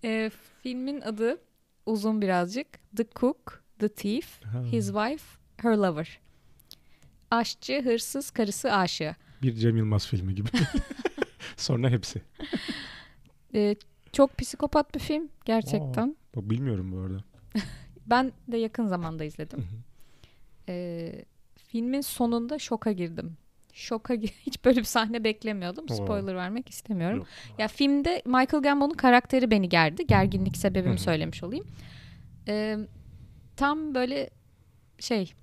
Ee, 0.03 0.31
filmin 0.63 1.01
adı 1.01 1.41
uzun 1.85 2.21
birazcık. 2.21 2.67
The 2.97 3.05
Cook, 3.15 3.63
The 3.79 3.89
Thief. 3.89 4.41
His 4.71 4.85
Wife, 4.85 5.25
Her 5.57 5.75
Lover. 5.77 6.19
Aşçı, 7.31 7.81
hırsız, 7.83 8.31
karısı, 8.31 8.73
aşığı. 8.73 9.15
Bir 9.43 9.53
Cem 9.55 9.77
Yılmaz 9.77 10.07
filmi 10.07 10.35
gibi. 10.35 10.49
Sonra 11.57 11.89
hepsi. 11.89 12.21
Ee, 13.55 13.75
çok 14.13 14.37
psikopat 14.37 14.95
bir 14.95 14.99
film 14.99 15.29
gerçekten. 15.45 16.15
Bak 16.35 16.49
bilmiyorum 16.49 16.91
bu 16.91 16.97
arada. 16.97 17.23
Ben 18.07 18.31
de 18.47 18.57
yakın 18.57 18.87
zamanda 18.87 19.23
izledim. 19.23 19.67
Ee, 20.69 21.25
filmin 21.55 22.01
sonunda 22.01 22.59
şoka 22.59 22.91
girdim. 22.91 23.37
Şoka 23.73 24.13
hiç 24.13 24.65
böyle 24.65 24.79
bir 24.79 24.83
sahne 24.83 25.23
beklemiyordum. 25.23 25.85
Oo. 25.89 25.95
Spoiler 25.95 26.35
vermek 26.35 26.69
istemiyorum. 26.69 27.17
Yok. 27.17 27.27
Ya 27.57 27.67
filmde 27.67 28.21
Michael 28.25 28.63
Gambon'un 28.63 28.93
karakteri 28.93 29.51
beni 29.51 29.69
gerdi. 29.69 30.07
Gerginlik 30.07 30.57
sebebimi 30.57 30.99
söylemiş 30.99 31.43
olayım. 31.43 31.65
Ee, 32.47 32.77
tam 33.55 33.95
böyle 33.95 34.29
şey 34.99 35.33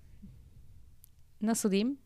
nasıl 1.43 1.71
diyeyim? 1.71 1.99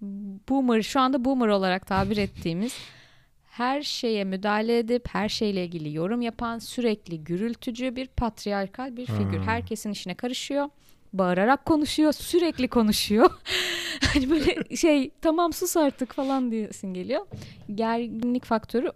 Boomer 0.49 0.83
şu 0.83 1.01
anda 1.01 1.25
boomer 1.25 1.49
olarak 1.49 1.87
tabir 1.87 2.17
ettiğimiz 2.17 2.77
her 3.51 3.83
şeye 3.83 4.25
müdahale 4.25 4.79
edip 4.79 5.09
her 5.09 5.29
şeyle 5.29 5.65
ilgili 5.65 5.95
yorum 5.95 6.23
yapan 6.23 6.59
sürekli 6.59 7.25
gürültücü 7.25 7.97
bir 7.97 8.07
patriarkal 8.07 8.97
bir 8.97 9.07
figür. 9.07 9.39
Ha. 9.39 9.45
Herkesin 9.47 9.91
işine 9.91 10.15
karışıyor. 10.15 10.69
Bağırarak 11.13 11.65
konuşuyor, 11.65 12.13
sürekli 12.13 12.69
konuşuyor. 12.69 13.31
hani 14.13 14.31
böyle 14.31 14.77
şey 14.77 15.11
tamam 15.23 15.53
sus 15.53 15.77
artık 15.77 16.13
falan 16.13 16.51
diyesin 16.51 16.95
geliyor. 16.95 17.27
Gerginlik 17.75 18.45
faktörü 18.45 18.93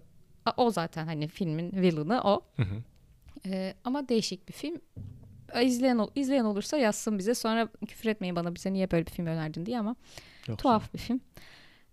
o 0.57 0.71
zaten 0.71 1.07
hani 1.07 1.29
filmin 1.29 1.73
villain'ı 1.73 2.21
o. 2.21 2.41
Hı 2.57 2.63
hı. 2.63 2.83
Ee, 3.47 3.75
ama 3.85 4.09
değişik 4.09 4.49
bir 4.49 4.53
film. 4.53 4.81
Ee, 5.55 5.65
İzleyen, 5.65 6.01
izleyen 6.15 6.45
olursa 6.45 6.77
yazsın 6.77 7.19
bize. 7.19 7.35
Sonra 7.35 7.69
küfür 7.89 8.11
etmeyin 8.11 8.37
bana 8.37 8.55
bize 8.55 8.73
niye 8.73 8.91
böyle 8.91 9.07
bir 9.07 9.11
film 9.11 9.27
önerdin 9.27 9.67
diye 9.67 9.79
ama 9.79 9.97
Yoksa- 10.47 10.57
tuhaf 10.63 10.95
bir 10.95 10.99
film. 10.99 11.21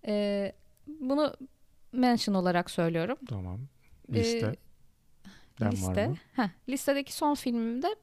Ee, 0.08 0.52
bunu 0.88 1.34
mention 1.92 2.36
olarak 2.36 2.72
söylüyorum. 2.72 3.18
Tamam. 3.30 3.60
Ee, 4.14 4.20
Liste. 4.20 4.56
Var 5.62 5.72
liste. 5.72 6.12
Heh, 6.36 6.50
listedeki 6.70 7.14
son 7.14 7.36
filmimde 7.36 7.96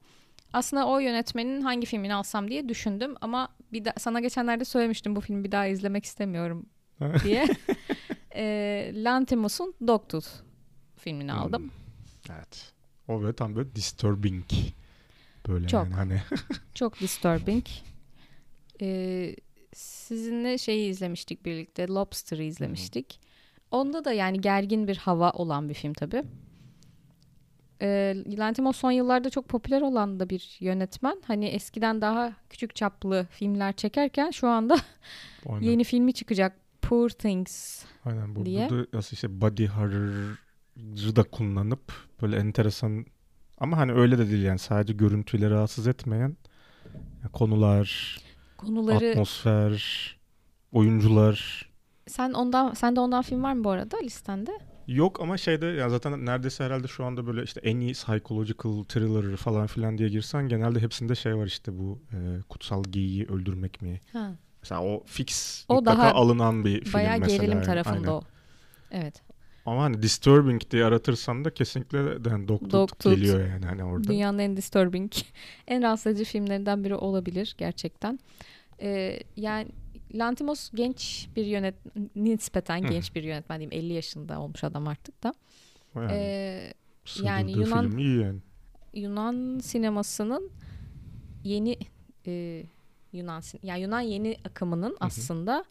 aslında 0.53 0.87
o 0.87 0.99
yönetmenin 0.99 1.61
hangi 1.61 1.87
filmini 1.87 2.15
alsam 2.15 2.51
diye 2.51 2.69
düşündüm 2.69 3.15
ama 3.21 3.49
bir 3.73 3.85
da, 3.85 3.93
sana 3.99 4.21
geçenlerde 4.21 4.65
söylemiştim 4.65 5.17
bu 5.17 5.21
filmi 5.21 5.45
bir 5.45 5.53
daha 5.53 5.67
izlemek 5.67 6.05
istemiyorum 6.05 6.67
diye. 7.25 7.47
ee, 8.35 8.91
Lantimos'un 8.95 9.75
Dogtooth 9.87 10.29
filmini 10.97 11.33
aldım. 11.33 11.63
Hmm. 11.63 12.35
Evet. 12.37 12.73
O 13.09 13.23
böyle 13.23 13.37
tam 13.37 13.57
böyle 13.57 13.75
disturbing. 13.75 14.45
Böyle 15.51 15.67
Çok. 15.67 15.85
yani 15.85 15.95
hani. 15.95 16.23
Çok 16.75 17.01
disturbing. 17.01 17.65
Ee, 18.83 19.37
sizinle 19.75 20.59
şeyi 20.59 20.91
izlemiştik 20.91 21.45
birlikte. 21.47 21.87
Lobster'ı 21.89 22.43
izlemiştik. 22.43 23.21
Onda 23.71 24.05
da 24.05 24.13
yani 24.13 24.41
gergin 24.41 24.89
bir 24.89 24.97
hava 24.97 25.31
olan 25.31 25.69
bir 25.69 25.75
film 25.75 25.93
tabii. 25.93 26.25
Ee, 27.83 28.17
Lantimos 28.39 28.77
son 28.77 28.91
yıllarda 28.91 29.31
çok 29.31 29.49
popüler 29.49 29.81
olan 29.83 30.21
da 30.21 30.31
bir 30.31 30.57
yönetmen. 30.61 31.23
Hani 31.27 31.47
eskiden 31.47 32.01
daha 32.01 32.33
küçük 32.51 32.75
çaplı 32.75 33.27
filmler 33.31 33.73
çekerken 33.73 34.31
şu 34.31 34.49
anda 34.49 34.77
Aynen. 35.49 35.63
yeni 35.63 35.85
filmi 35.85 36.13
çıkacak. 36.13 36.57
Poor 36.83 37.09
Things. 37.09 37.85
Aynen 38.05 38.37
bu, 38.37 38.47
diye. 38.47 38.71
burada 38.71 38.99
aslında 38.99 39.15
işte 39.15 39.41
body 39.41 39.67
horror'ı 39.67 41.17
da 41.17 41.23
kullanıp 41.23 41.93
böyle 42.23 42.37
enteresan 42.37 43.07
ama 43.61 43.77
hani 43.77 43.93
öyle 43.93 44.19
de 44.19 44.31
değil 44.31 44.43
yani 44.43 44.59
sadece 44.59 44.93
görüntüyle 44.93 45.51
rahatsız 45.51 45.87
etmeyen 45.87 46.37
yani 47.23 47.33
konular, 47.33 48.19
Konuları 48.57 49.11
atmosfer, 49.11 50.17
oyuncular 50.73 51.69
sen 52.07 52.33
ondan 52.33 52.75
sen 52.75 52.97
de 52.97 53.01
ondan 53.01 53.23
film 53.23 53.43
var 53.43 53.53
mı 53.53 53.65
bu 53.65 53.71
arada 53.71 53.97
listende? 54.03 54.51
yok 54.87 55.21
ama 55.21 55.37
şeyde 55.39 55.67
ya 55.67 55.89
zaten 55.89 56.27
neredeyse 56.27 56.65
herhalde 56.65 56.87
şu 56.89 57.05
anda 57.05 57.27
böyle 57.27 57.43
işte 57.43 57.61
en 57.61 57.81
iyi 57.81 57.93
psychological 57.93 58.85
thriller 58.85 59.37
falan 59.37 59.67
filan 59.67 59.99
diye 59.99 60.09
girsen 60.09 60.49
genelde 60.49 60.81
hepsinde 60.81 61.15
şey 61.15 61.37
var 61.37 61.47
işte 61.47 61.79
bu 61.79 62.03
e, 62.13 62.41
kutsal 62.49 62.83
geyiği 62.85 63.27
öldürmek 63.27 63.83
mi? 63.83 64.01
Ha. 64.13 64.33
Mesela 64.63 64.83
o 64.85 65.03
fix 65.07 65.65
O 65.69 65.75
mutlaka 65.75 66.03
daha 66.03 66.13
alınan 66.13 66.65
bir 66.65 66.85
film 66.85 66.93
Bayağı 66.95 67.19
mesela. 67.19 67.37
gerilim 67.37 67.53
yani. 67.59 67.67
tarafında 67.67 67.97
Aynen. 67.97 68.09
o. 68.09 68.23
Evet. 68.91 69.23
Ama 69.67 69.83
hani 69.83 70.03
disturbing 70.03 70.63
diye 70.71 70.85
aratırsan 70.85 71.45
da 71.45 71.55
kesinlikle 71.55 71.99
yani 72.31 72.49
Dog 72.49 72.61
Dog 72.63 72.71
Tooth 72.71 72.99
Tooth. 72.99 73.17
geliyor 73.17 73.49
yani 73.49 73.65
hani 73.67 73.85
orada. 73.85 74.09
Dünyanın 74.09 74.39
en 74.39 74.57
disturbing, 74.57 75.13
en 75.69 75.83
rahatsız 75.83 76.07
edici 76.13 76.25
filmlerinden 76.25 76.85
biri 76.85 76.95
olabilir 76.95 77.55
gerçekten. 77.59 78.19
Ee, 78.81 79.21
yani 79.37 79.69
Lantimos 80.15 80.71
genç 80.75 81.29
bir 81.37 81.47
yönet 81.47 81.75
nispeten 82.17 82.83
genç 82.83 83.15
bir 83.15 83.23
yönetmen 83.25 83.61
diyeyim 83.61 83.85
50 83.85 83.93
yaşında 83.93 84.41
olmuş 84.41 84.65
adam 84.65 84.89
artık 84.89 85.23
da. 85.23 85.35
Yani, 85.97 86.13
Ee, 86.13 86.73
yani 87.23 87.53
Yunan- 87.53 87.99
yani. 88.23 88.39
Yunan 88.95 89.59
sinemasının 89.59 90.51
yeni 91.45 91.77
e, 92.27 92.63
Yunan 93.13 93.41
sin- 93.41 93.61
yani 93.63 93.81
Yunan 93.81 94.01
yeni 94.01 94.37
akımının 94.45 94.97
aslında 95.01 95.65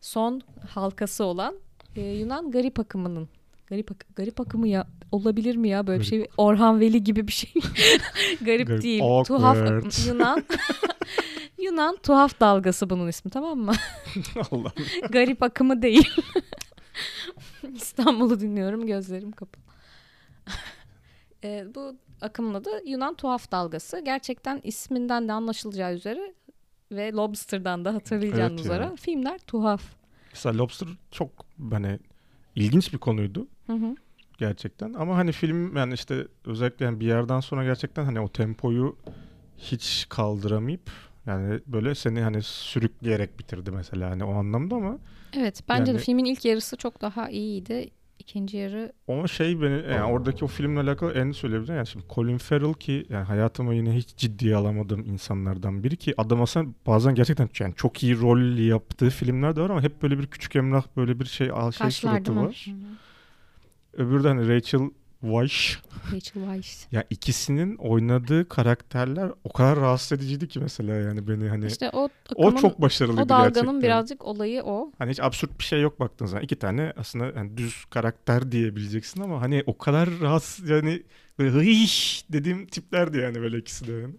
son 0.00 0.40
halkası 0.68 1.24
olan 1.24 1.54
e, 1.96 2.00
Yunan 2.00 2.50
garip 2.50 2.78
akımının 2.80 3.28
garip 3.66 3.90
ak- 3.92 4.16
garip 4.16 4.40
akımı 4.40 4.68
ya 4.68 4.86
olabilir 5.12 5.56
mi 5.56 5.68
ya 5.68 5.86
böyle 5.86 6.00
bir 6.00 6.04
şey? 6.04 6.26
Orhan 6.36 6.80
Veli 6.80 7.04
gibi 7.04 7.28
bir 7.28 7.32
şey. 7.32 7.52
Garip, 8.40 8.66
Garip, 8.66 8.82
değil. 8.82 9.00
Tuhaf 9.26 9.56
awkward. 9.56 10.06
Yunan. 10.08 10.44
Yunan 11.58 11.96
tuhaf 12.02 12.40
dalgası 12.40 12.90
bunun 12.90 13.08
ismi 13.08 13.30
tamam 13.30 13.58
mı? 13.58 13.72
Allah. 14.50 14.72
garip 15.10 15.42
akımı 15.42 15.82
değil. 15.82 16.10
İstanbul'u 17.74 18.40
dinliyorum 18.40 18.86
gözlerim 18.86 19.32
kapalı. 19.32 19.62
E, 21.44 21.66
bu 21.74 21.94
akımın 22.20 22.54
adı 22.54 22.70
Yunan 22.86 23.14
tuhaf 23.14 23.52
dalgası. 23.52 24.00
Gerçekten 24.00 24.60
isminden 24.64 25.28
de 25.28 25.32
anlaşılacağı 25.32 25.94
üzere 25.94 26.34
ve 26.92 27.12
Lobster'dan 27.12 27.84
da 27.84 27.94
hatırlayacağınız 27.94 28.66
Evet 28.66 28.80
üzere 28.80 28.96
filmler 28.96 29.38
tuhaf. 29.38 29.82
Mesela 30.32 30.58
Lobster 30.58 30.88
çok 31.10 31.30
hani 31.70 31.98
ilginç 32.54 32.92
bir 32.92 32.98
konuydu 32.98 33.48
Hı 33.66 33.72
hı. 33.72 33.94
gerçekten. 34.38 34.92
Ama 34.92 35.16
hani 35.16 35.32
film 35.32 35.76
yani 35.76 35.94
işte 35.94 36.26
özellikle 36.44 36.84
yani 36.84 37.00
bir 37.00 37.06
yerden 37.06 37.40
sonra 37.40 37.64
gerçekten 37.64 38.04
hani 38.04 38.20
o 38.20 38.28
tempoyu 38.28 38.96
hiç 39.58 40.06
kaldıramayıp 40.08 40.90
yani 41.26 41.60
böyle 41.66 41.94
seni 41.94 42.20
hani 42.20 42.42
sürükleyerek 42.42 43.38
bitirdi 43.38 43.70
mesela 43.70 44.10
hani 44.10 44.24
o 44.24 44.34
anlamda 44.34 44.74
ama 44.76 44.98
Evet 45.36 45.60
bence 45.68 45.86
de 45.86 45.90
Yani- 45.96 46.04
filmin 46.04 46.24
ilk 46.24 46.44
yarısı 46.44 46.76
çok 46.76 47.00
daha 47.00 47.30
iyiydi. 47.30 47.90
İkinci 48.22 48.56
yarı 48.56 48.92
Ama 49.08 49.28
şey 49.28 49.62
beni 49.62 49.92
yani 49.92 50.04
oradaki 50.04 50.44
o 50.44 50.48
filmle 50.48 50.80
alakalı 50.80 51.12
en 51.12 51.32
söyleyebileceğim 51.32 51.76
yani 51.76 51.86
şimdi 51.86 52.04
Colin 52.14 52.38
Farrell 52.38 52.74
ki 52.74 53.06
yani 53.10 53.24
hayatıma 53.24 53.74
yine 53.74 53.96
hiç 53.96 54.16
ciddiye 54.16 54.56
alamadığım 54.56 55.04
insanlardan 55.04 55.84
biri 55.84 55.96
ki 55.96 56.14
adam 56.16 56.42
aslında 56.42 56.70
bazen 56.86 57.14
gerçekten 57.14 57.48
yani 57.60 57.74
çok 57.76 58.02
iyi 58.02 58.20
rol 58.20 58.58
yaptığı 58.58 59.10
filmler 59.10 59.56
de 59.56 59.60
var 59.60 59.70
ama 59.70 59.82
hep 59.82 60.02
böyle 60.02 60.18
bir 60.18 60.26
küçük 60.26 60.56
emrah 60.56 60.84
böyle 60.96 61.20
bir 61.20 61.24
şey 61.24 61.50
al 61.50 61.70
şey 61.72 61.86
kaşlar 61.86 62.10
suratı 62.10 62.36
var. 62.36 62.66
De 64.24 64.28
hani 64.28 64.48
Rachel 64.48 64.80
Weisz 65.22 65.78
Rachel 66.12 66.42
Weisz. 66.42 66.86
ya 66.92 67.04
ikisinin 67.10 67.76
oynadığı 67.76 68.48
karakterler 68.48 69.30
o 69.44 69.52
kadar 69.52 69.80
rahatsız 69.80 70.12
ediciydi 70.12 70.48
ki 70.48 70.60
mesela 70.60 70.94
yani 70.94 71.28
beni 71.28 71.48
hani 71.48 71.66
İşte 71.66 71.90
o 71.92 72.08
o 72.34 72.46
akımın, 72.46 72.56
çok 72.60 72.80
başarılıydı 72.80 73.22
o 73.22 73.28
dalganın 73.28 73.50
gerçekten. 73.52 73.82
birazcık 73.82 74.24
olayı 74.24 74.62
o. 74.62 74.92
Hani 74.98 75.10
hiç 75.10 75.20
absürt 75.20 75.58
bir 75.58 75.64
şey 75.64 75.80
yok 75.80 76.00
baktığın 76.00 76.26
zaman. 76.26 76.44
İki 76.44 76.56
tane 76.56 76.92
aslında 76.96 77.24
yani 77.36 77.56
düz 77.56 77.84
karakter 77.84 78.52
diyebileceksin 78.52 79.20
ama 79.20 79.40
hani 79.40 79.62
o 79.66 79.78
kadar 79.78 80.08
rahatsız 80.20 80.70
yani 80.70 81.02
böyle 81.38 81.50
hıyş 81.50 82.24
dediğim 82.32 82.66
tiplerdi 82.66 83.18
yani 83.18 83.40
böyle 83.40 83.58
ikisi 83.58 83.86
de 83.86 83.92
yani. 83.92 84.14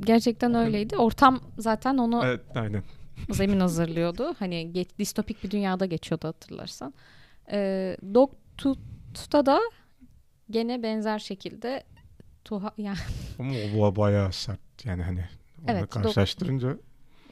Gerçekten 0.00 0.54
öyleydi. 0.54 0.96
Ortam 0.96 1.40
zaten 1.58 1.98
onu 1.98 2.22
Evet 2.24 2.40
aynen. 2.54 2.82
zemin 3.30 3.60
hazırlıyordu. 3.60 4.34
Hani 4.38 4.72
geç, 4.72 4.88
distopik 4.98 5.44
bir 5.44 5.50
dünyada 5.50 5.86
geçiyordu 5.86 6.28
hatırlarsan. 6.28 6.94
Ee, 7.52 7.96
Dogtooth'ta 8.14 9.46
da 9.46 9.60
gene 10.50 10.82
benzer 10.82 11.18
şekilde 11.18 11.84
tuha 12.44 12.72
yani 12.78 12.98
Ama 13.38 13.52
o 13.78 13.96
bayağı 13.96 14.32
sert 14.32 14.60
yani 14.84 15.02
hani 15.02 15.24
onu 15.62 15.70
Evet, 15.70 15.90
karşılaştırınca 15.90 16.76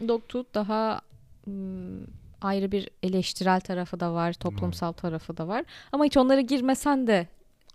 Dogtooth 0.09 0.55
daha 0.55 1.01
ım, 1.47 2.07
ayrı 2.41 2.73
bir 2.73 2.89
eleştirel 3.03 3.61
tarafı 3.61 4.01
da 4.01 4.15
var, 4.15 4.33
toplumsal 4.33 4.93
tarafı 4.93 5.37
da 5.37 5.49
var. 5.49 5.65
Ama 5.93 6.05
hiç 6.05 6.17
onlara 6.17 6.41
girmesen 6.41 7.07
de 7.07 7.29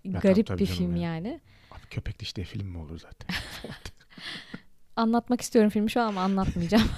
tabii, 0.03 0.19
garip 0.19 0.47
tabii 0.47 0.59
bir 0.59 0.65
film 0.65 0.95
ya. 0.95 1.13
yani. 1.13 1.39
abi 1.71 1.85
köpek 1.89 2.19
diş 2.19 2.35
diye 2.35 2.45
film 2.45 2.67
mi 2.67 2.77
olur 2.77 2.99
zaten? 2.99 3.35
Anlatmak 4.95 5.41
istiyorum 5.41 5.69
filmi 5.69 5.91
şu 5.91 6.01
an 6.01 6.07
ama 6.07 6.21
anlatmayacağım. 6.21 6.89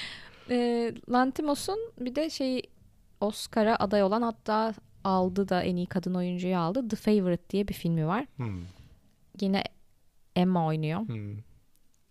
e, 0.50 0.92
Lantimos'un 1.10 1.92
bir 2.00 2.14
de 2.14 2.30
şey 2.30 2.62
Oscar'a 3.20 3.76
aday 3.76 4.02
olan 4.02 4.22
hatta 4.22 4.74
aldı 5.04 5.48
da 5.48 5.62
en 5.62 5.76
iyi 5.76 5.86
kadın 5.86 6.14
oyuncuyu 6.14 6.56
aldı. 6.58 6.88
The 6.88 6.96
Favorite 6.96 7.42
diye 7.50 7.68
bir 7.68 7.74
filmi 7.74 8.06
var. 8.06 8.26
Hmm, 8.36 8.62
Yine 9.40 9.64
Emma 10.36 10.66
oynuyor. 10.66 11.00
hmm. 11.08 11.36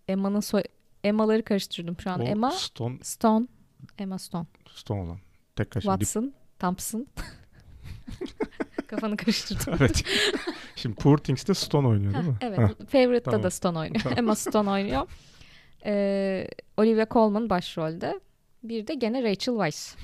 Emma'nın 0.07 0.39
soy 0.39 0.63
Emma'ları 1.03 1.43
karıştırdım 1.43 1.99
şu 1.99 2.11
an. 2.11 2.19
O 2.19 2.23
Emma 2.23 2.51
Stone, 2.51 2.97
Stone. 3.01 3.47
Emma 3.97 4.17
Stone. 4.19 4.45
Stone 4.75 5.01
olan. 5.01 5.17
Tekrar 5.55 5.81
şimdi 5.81 5.93
Watson. 5.93 6.33
Thompson. 6.59 7.07
Kafanı 8.87 9.17
karıştırdım. 9.17 9.73
evet. 9.79 10.03
Şimdi 10.75 10.95
Poor 10.95 11.17
Things'te 11.17 11.53
Stone 11.53 11.87
oynuyor 11.87 12.13
değil 12.13 12.25
mi? 12.25 12.35
Evet. 12.41 12.89
Favorite'da 12.91 13.31
tamam. 13.31 13.43
da 13.43 13.49
Stone 13.49 13.79
oynuyor. 13.79 14.01
Tamam. 14.03 14.17
Emma 14.19 14.35
Stone 14.35 14.69
oynuyor. 14.69 15.07
Ee, 15.85 16.47
Olivia 16.77 17.07
Colman 17.11 17.49
başrolde. 17.49 18.19
Bir 18.63 18.87
de 18.87 18.93
gene 18.93 19.23
Rachel 19.23 19.53
Weisz 19.55 19.95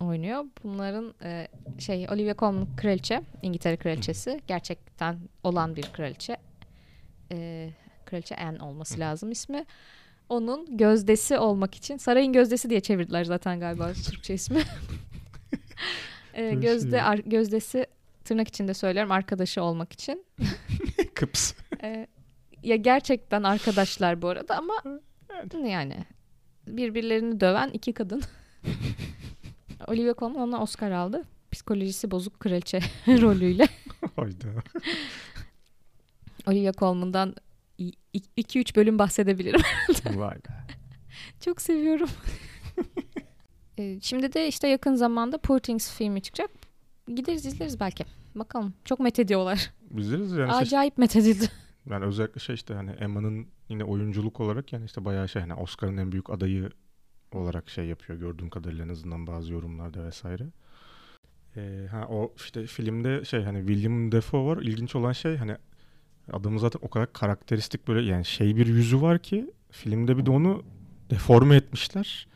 oynuyor. 0.00 0.44
Bunların 0.64 1.14
e, 1.22 1.48
şey 1.78 2.06
Olivia 2.10 2.34
Colman 2.34 2.76
kraliçe, 2.76 3.22
İngiltere 3.42 3.76
kraliçesi. 3.76 4.40
Gerçekten 4.46 5.18
olan 5.44 5.76
bir 5.76 5.82
kraliçe. 5.82 6.36
Ee, 7.32 7.70
kraliçe 8.06 8.36
Anne 8.36 8.62
olması 8.62 9.00
lazım 9.00 9.30
ismi. 9.30 9.64
Onun 10.28 10.76
gözdesi 10.76 11.38
olmak 11.38 11.74
için 11.74 11.96
sarayın 11.96 12.32
gözdesi 12.32 12.70
diye 12.70 12.80
çevirdiler 12.80 13.24
zaten 13.24 13.60
galiba 13.60 13.92
Türkçe 13.92 14.34
ismi. 14.34 14.62
Böyle 16.36 16.54
gözde 16.54 17.02
ar- 17.02 17.18
gözdesi 17.18 17.86
tırnak 18.24 18.48
içinde 18.48 18.74
söylüyorum 18.74 19.12
arkadaşı 19.12 19.62
olmak 19.62 19.92
için. 19.92 20.24
Kıps. 21.14 21.52
Ee, 21.82 22.06
ya 22.62 22.76
gerçekten 22.76 23.42
arkadaşlar 23.42 24.22
bu 24.22 24.28
arada 24.28 24.56
ama 24.56 24.74
yani 25.64 25.96
birbirlerini 26.66 27.40
döven 27.40 27.70
iki 27.72 27.92
kadın. 27.92 28.22
Olivia 29.86 30.14
Colman 30.14 30.42
ona 30.48 30.62
Oscar 30.62 30.90
aldı. 30.90 31.24
Psikolojisi 31.52 32.10
bozuk 32.10 32.40
kraliçe 32.40 32.80
rolüyle. 33.08 33.68
Hayda. 34.16 34.48
Olivia 36.46 36.72
Colman'dan 36.72 37.34
2-3 37.78 38.76
bölüm 38.76 38.98
bahsedebilirim. 38.98 39.60
Vay 40.14 40.34
be. 40.36 40.66
Çok 41.44 41.60
seviyorum. 41.60 42.08
Ee, 43.78 43.98
Şimdi 44.02 44.32
de 44.32 44.48
işte 44.48 44.68
yakın 44.68 44.94
zamanda 44.94 45.38
Poor 45.38 45.58
Things 45.58 45.92
filmi 45.96 46.22
çıkacak. 46.22 46.50
Gideriz 47.14 47.46
izleriz 47.46 47.80
belki. 47.80 48.04
Bakalım. 48.34 48.74
Çok 48.84 49.00
methediyorlar. 49.00 49.70
Bizleriz 49.90 50.32
yani 50.32 50.50
şey- 50.50 50.58
Acayip 50.58 50.98
methedildi. 50.98 51.44
Yani 51.90 52.04
özellikle 52.04 52.40
şey 52.40 52.54
işte 52.54 52.74
hani 52.74 52.90
Emma'nın 52.90 53.46
yine 53.68 53.84
oyunculuk 53.84 54.40
olarak 54.40 54.72
yani 54.72 54.84
işte 54.84 55.04
bayağı 55.04 55.28
şey 55.28 55.42
hani 55.42 55.54
Oscar'ın 55.54 55.96
en 55.96 56.12
büyük 56.12 56.30
adayı 56.30 56.70
olarak 57.38 57.70
şey 57.70 57.86
yapıyor 57.86 58.18
gördüğüm 58.18 58.50
kadarıyla 58.50 58.84
en 58.84 58.88
azından 58.88 59.26
bazı 59.26 59.52
yorumlarda 59.52 60.04
vesaire. 60.04 60.46
Ee, 61.56 61.86
ha 61.90 62.06
o 62.10 62.32
işte 62.36 62.66
filmde 62.66 63.24
şey 63.24 63.42
hani 63.42 63.58
William 63.66 64.12
Dafoe 64.12 64.46
var. 64.46 64.62
İlginç 64.62 64.96
olan 64.96 65.12
şey 65.12 65.36
hani 65.36 65.56
adamın 66.32 66.58
zaten 66.58 66.80
o 66.82 66.90
kadar 66.90 67.12
karakteristik 67.12 67.88
böyle 67.88 68.10
yani 68.10 68.24
şey 68.24 68.56
bir 68.56 68.66
yüzü 68.66 69.00
var 69.00 69.18
ki 69.18 69.50
filmde 69.70 70.16
bir 70.18 70.26
de 70.26 70.30
onu 70.30 70.62
deforme 71.10 71.56
etmişler. 71.56 72.26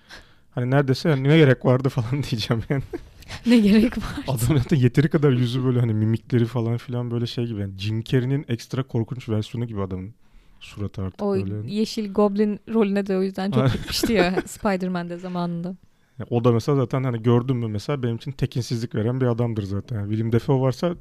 Hani 0.51 0.71
neredeyse 0.71 1.09
yani 1.09 1.29
ne 1.29 1.37
gerek 1.37 1.65
vardı 1.65 1.89
falan 1.89 2.23
diyeceğim 2.31 2.63
yani. 2.69 2.83
ne 3.47 3.59
gerek 3.59 3.99
var? 3.99 4.25
Adam 4.29 4.59
zaten 4.59 4.77
yeteri 4.77 5.09
kadar 5.09 5.33
yüzü 5.33 5.65
böyle 5.65 5.81
hani 5.81 5.95
mimikleri 5.95 6.47
falan 6.47 6.77
filan 6.77 7.11
böyle 7.11 7.27
şey 7.27 7.47
gibi. 7.47 7.61
Yani 7.61 7.79
Jim 7.79 8.05
Carrey'nin 8.05 8.45
ekstra 8.49 8.83
korkunç 8.83 9.29
versiyonu 9.29 9.67
gibi 9.67 9.83
adamın 9.83 10.15
suratı 10.65 11.03
artık 11.03 11.23
O 11.23 11.33
böyle. 11.35 11.73
yeşil 11.73 12.13
goblin 12.13 12.61
rolüne 12.75 13.07
de 13.07 13.17
o 13.17 13.23
yüzden 13.23 13.51
çok 13.51 13.73
gitmişti 13.73 14.13
ya 14.13 14.43
Spider-Man'de 14.47 15.17
zamanında. 15.17 15.77
Ya 16.19 16.27
O 16.31 16.45
da 16.45 16.53
mesela 16.53 16.77
zaten 16.77 17.05
hani 17.05 17.23
gördüm 17.23 17.57
mü 17.57 17.69
mesela 17.69 18.03
benim 18.03 18.17
için 18.17 18.33
tekinsizlik 18.33 18.95
veren 18.95 19.21
bir 19.21 19.27
adamdır 19.27 19.63
zaten. 19.63 19.97
Yani 19.97 20.09
Willem 20.11 20.33
Dafoe 20.33 20.61
varsa 20.61 20.95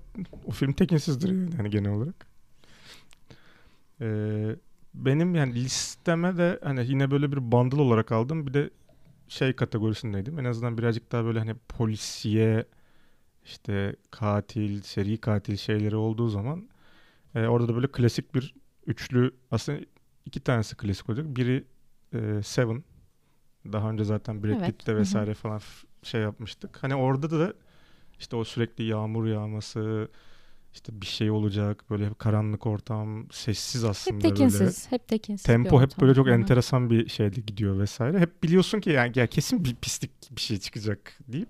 o 0.45 0.51
film 0.51 0.73
tekinsizdir 0.73 1.29
yani 1.29 1.55
hani 1.57 1.69
genel 1.69 1.91
olarak. 1.91 2.27
Ee, 4.01 4.55
benim 4.93 5.35
yani 5.35 5.55
listeme 5.55 6.37
de 6.37 6.59
hani 6.63 6.85
yine 6.89 7.11
böyle 7.11 7.31
bir 7.31 7.51
bundle 7.51 7.81
olarak 7.81 8.11
aldım. 8.11 8.47
Bir 8.47 8.53
de 8.53 8.69
şey 9.27 9.53
kategorisindeydim. 9.53 10.39
En 10.39 10.45
azından 10.45 10.77
birazcık 10.77 11.11
daha 11.11 11.25
böyle 11.25 11.39
hani 11.39 11.53
polisiye 11.69 12.65
işte 13.45 13.95
katil, 14.11 14.81
seri 14.81 15.17
katil 15.17 15.57
şeyleri 15.57 15.95
olduğu 15.95 16.27
zaman 16.29 16.69
e, 17.35 17.45
orada 17.45 17.67
da 17.67 17.75
böyle 17.75 17.87
klasik 17.87 18.35
bir 18.35 18.55
üçlü 18.87 19.31
aslında 19.51 19.79
iki 20.25 20.39
tanesi 20.39 20.77
klasik 20.77 21.09
olacak. 21.09 21.25
Biri 21.35 21.63
e, 22.13 22.43
Seven. 22.43 22.83
Daha 23.71 23.89
önce 23.89 24.03
zaten 24.03 24.43
Brad 24.43 24.49
Evet. 24.49 24.65
Pitt'te 24.65 24.95
vesaire 24.95 25.33
falan 25.33 25.57
f- 25.59 25.87
şey 26.03 26.21
yapmıştık. 26.21 26.83
Hani 26.83 26.95
orada 26.95 27.31
da 27.31 27.53
işte 28.19 28.35
o 28.35 28.43
sürekli 28.43 28.83
yağmur 28.83 29.25
yağması, 29.27 30.07
işte 30.73 31.01
bir 31.01 31.05
şey 31.05 31.31
olacak, 31.31 31.83
böyle 31.89 32.05
hep 32.05 32.19
karanlık 32.19 32.65
ortam, 32.67 33.27
sessiz 33.31 33.83
aslında 33.83 34.15
Hep 34.15 34.23
böyle. 34.23 34.35
tekinsiz. 34.35 34.91
Hep 34.91 35.07
tekinsiz. 35.07 35.43
Tempo 35.45 35.81
hep 35.81 36.01
böyle 36.01 36.13
çok 36.15 36.27
Hı 36.27 36.31
enteresan 36.31 36.89
bir 36.89 37.09
şeyde 37.09 37.41
gidiyor 37.41 37.79
vesaire. 37.79 38.19
Hep 38.19 38.43
biliyorsun 38.43 38.79
ki 38.79 38.89
yani 38.89 39.11
ya 39.15 39.27
kesin 39.27 39.65
bir 39.65 39.75
pislik 39.75 40.11
bir 40.31 40.41
şey 40.41 40.57
çıkacak 40.59 41.17
deyip 41.27 41.49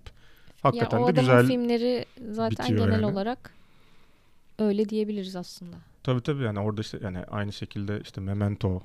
hakikaten 0.62 1.00
ya 1.00 1.04
o 1.04 1.08
de 1.08 1.12
güzel. 1.12 1.48
filmleri 1.48 2.06
zaten 2.32 2.68
genel 2.70 2.92
yani. 2.92 3.06
olarak 3.06 3.54
öyle 4.60 4.90
diyebiliriz 4.90 5.36
aslında. 5.36 5.76
Tabii 6.04 6.22
tabii 6.22 6.44
yani 6.44 6.60
orada 6.60 6.82
işte 6.82 7.00
yani 7.04 7.18
aynı 7.20 7.54
şekilde 7.54 8.00
işte 8.02 8.22
Memento 8.22 8.84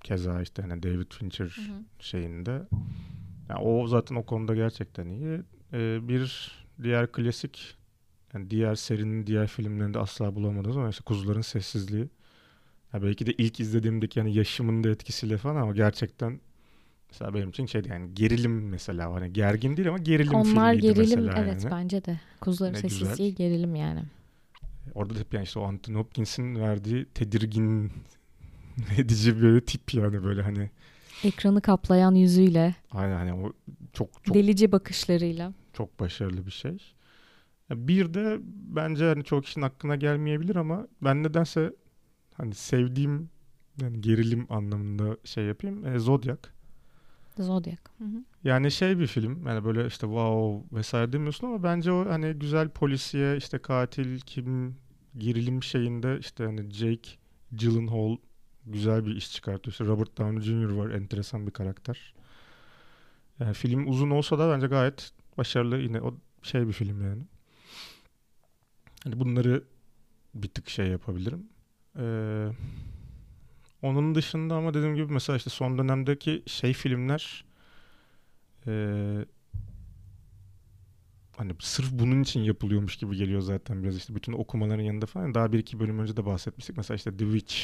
keza 0.00 0.42
işte 0.42 0.62
hani 0.62 0.82
David 0.82 1.12
Fincher 1.12 1.44
Hı 1.44 1.72
hı. 1.72 1.82
şeyinde. 2.00 2.62
Yani 3.48 3.60
o 3.60 3.86
zaten 3.86 4.16
o 4.16 4.22
konuda 4.26 4.54
gerçekten 4.54 5.08
iyi. 5.08 5.40
Ee, 5.72 6.08
bir 6.08 6.52
diğer 6.82 7.12
klasik 7.12 7.76
yani 8.34 8.50
diğer 8.50 8.74
serinin 8.74 9.26
diğer 9.26 9.46
filmlerinde 9.46 9.98
asla 9.98 10.34
bulamadığımız 10.34 10.76
ama 10.76 10.88
işte 10.88 11.04
Kuzuların 11.04 11.40
Sessizliği. 11.40 12.08
Ya 12.92 13.02
belki 13.02 13.26
de 13.26 13.32
ilk 13.32 13.60
izlediğimdeki 13.60 14.18
yani 14.18 14.34
yaşımın 14.34 14.84
da 14.84 14.88
etkisiyle 14.88 15.36
falan 15.36 15.56
ama 15.62 15.72
gerçekten 15.72 16.40
mesela 17.10 17.34
benim 17.34 17.48
için 17.48 17.66
şeydi 17.66 17.88
yani 17.88 18.14
gerilim 18.14 18.68
mesela 18.68 19.12
hani 19.14 19.32
gergin 19.32 19.76
değil 19.76 19.88
ama 19.88 19.98
gerilim 19.98 20.34
Onlar 20.34 20.44
filmiydi 20.44 20.80
gerilim 20.94 21.20
mesela 21.20 21.34
evet 21.44 21.62
yani. 21.64 21.70
bence 21.70 22.04
de. 22.04 22.20
Kuzuların 22.40 22.72
Ne 22.74 22.78
sessizliği 22.78 23.34
güzel. 23.34 23.48
gerilim 23.48 23.74
yani. 23.74 24.02
Orada 24.94 25.14
da 25.14 25.18
hep 25.18 25.34
yani 25.34 25.44
işte 25.44 25.58
o 25.58 25.62
Anthony 25.64 25.96
Hopkins'in 25.96 26.56
verdiği 26.56 27.04
tedirgin 27.14 27.92
edici 28.98 29.42
böyle 29.42 29.64
tip 29.64 29.94
yani 29.94 30.24
böyle 30.24 30.42
hani 30.42 30.70
Ekranı 31.24 31.60
kaplayan 31.60 32.14
yüzüyle, 32.14 32.74
aynen 32.90 33.16
hani 33.16 33.32
o 33.32 33.52
çok 33.92 34.24
çok 34.24 34.34
delici 34.34 34.72
bakışlarıyla. 34.72 35.52
çok 35.72 36.00
başarılı 36.00 36.46
bir 36.46 36.50
şey. 36.50 36.78
Bir 37.70 38.14
de 38.14 38.38
bence 38.76 39.04
hani 39.04 39.24
çok 39.24 39.44
kişinin 39.44 39.64
aklına 39.64 39.96
gelmeyebilir 39.96 40.56
ama 40.56 40.86
ben 41.02 41.22
nedense 41.22 41.72
hani 42.34 42.54
sevdiğim 42.54 43.30
yani 43.82 44.00
gerilim 44.00 44.46
anlamında 44.50 45.16
şey 45.24 45.44
yapayım. 45.44 45.86
E, 45.86 45.98
Zodiac. 45.98 46.38
Zodiac. 47.42 47.78
Hı 47.98 48.04
hı. 48.04 48.24
Yani 48.44 48.70
şey 48.70 48.98
bir 48.98 49.06
film 49.06 49.46
yani 49.46 49.64
böyle 49.64 49.86
işte 49.86 50.06
wow 50.06 50.76
vesaire 50.76 51.12
demiyorsun 51.12 51.46
ama 51.46 51.62
bence 51.62 51.92
o 51.92 52.10
hani 52.10 52.32
güzel 52.32 52.68
polisiye 52.68 53.36
işte 53.36 53.58
katil 53.58 54.20
kim 54.20 54.76
gerilim 55.18 55.62
şeyinde 55.62 56.18
işte 56.20 56.44
hani 56.44 56.70
Jake 56.70 57.10
Gyllenhaal 57.52 58.16
güzel 58.66 59.06
bir 59.06 59.16
iş 59.16 59.32
çıkartıyor. 59.32 59.72
İşte 59.72 59.84
Robert 59.84 60.18
Downey 60.18 60.40
Jr. 60.40 60.70
var 60.70 60.90
enteresan 60.90 61.46
bir 61.46 61.52
karakter. 61.52 62.14
Yani 63.40 63.54
film 63.54 63.88
uzun 63.88 64.10
olsa 64.10 64.38
da 64.38 64.50
bence 64.50 64.66
gayet 64.66 65.10
başarılı 65.38 65.78
yine 65.78 66.00
o 66.02 66.14
şey 66.42 66.66
bir 66.66 66.72
film 66.72 67.02
yani. 67.02 67.22
Hani 69.04 69.20
bunları 69.20 69.64
bir 70.34 70.48
tık 70.48 70.68
şey 70.68 70.86
yapabilirim. 70.86 71.48
Ee, 71.98 72.48
onun 73.82 74.14
dışında 74.14 74.54
ama 74.54 74.74
dediğim 74.74 74.94
gibi 74.94 75.12
mesela 75.12 75.36
işte 75.36 75.50
son 75.50 75.78
dönemdeki 75.78 76.42
şey 76.46 76.72
filmler 76.72 77.44
ee, 78.66 79.24
hani 81.36 81.52
sırf 81.58 81.92
bunun 81.92 82.22
için 82.22 82.40
yapılıyormuş 82.40 82.96
gibi 82.96 83.16
geliyor 83.16 83.40
zaten 83.40 83.82
biraz 83.82 83.96
işte 83.96 84.14
bütün 84.14 84.32
okumaların 84.32 84.82
yanında 84.82 85.06
falan. 85.06 85.34
Daha 85.34 85.52
bir 85.52 85.58
iki 85.58 85.80
bölüm 85.80 85.98
önce 85.98 86.16
de 86.16 86.26
bahsetmiştik. 86.26 86.76
Mesela 86.76 86.96
işte 86.96 87.16
The 87.16 87.24
Witch 87.24 87.56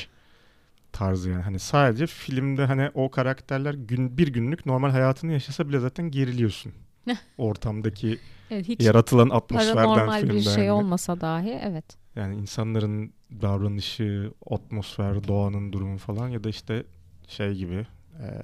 tarzı 0.92 1.31
yani. 1.31 1.42
Hani 1.42 1.59
sadece 1.59 2.07
filmde 2.07 2.64
hani 2.64 2.90
o 2.94 3.11
karakterler 3.11 3.74
gün 3.74 4.18
bir 4.18 4.29
günlük 4.29 4.66
normal 4.66 4.90
hayatını 4.90 5.33
yaşasa 5.33 5.68
bile 5.68 5.79
zaten 5.79 6.11
geriliyorsun. 6.11 6.72
Ortamdaki 7.38 8.18
Evet 8.50 8.68
hiç 8.68 8.81
yaratılan 8.81 9.29
atmosferden 9.29 9.74
paranormal 9.74 10.20
filmde. 10.20 10.35
bir 10.35 10.40
şey 10.40 10.64
yani. 10.64 10.72
olmasa 10.72 11.20
dahi 11.20 11.61
evet. 11.62 12.04
Yani 12.16 12.37
insanların 12.37 13.12
davranışı, 13.42 14.33
atmosfer, 14.50 15.29
doğanın 15.29 15.72
durumu 15.72 15.98
falan 15.98 16.29
ya 16.29 16.44
da 16.44 16.48
işte 16.48 16.85
şey 17.29 17.55
gibi 17.55 17.87
eee, 18.20 18.42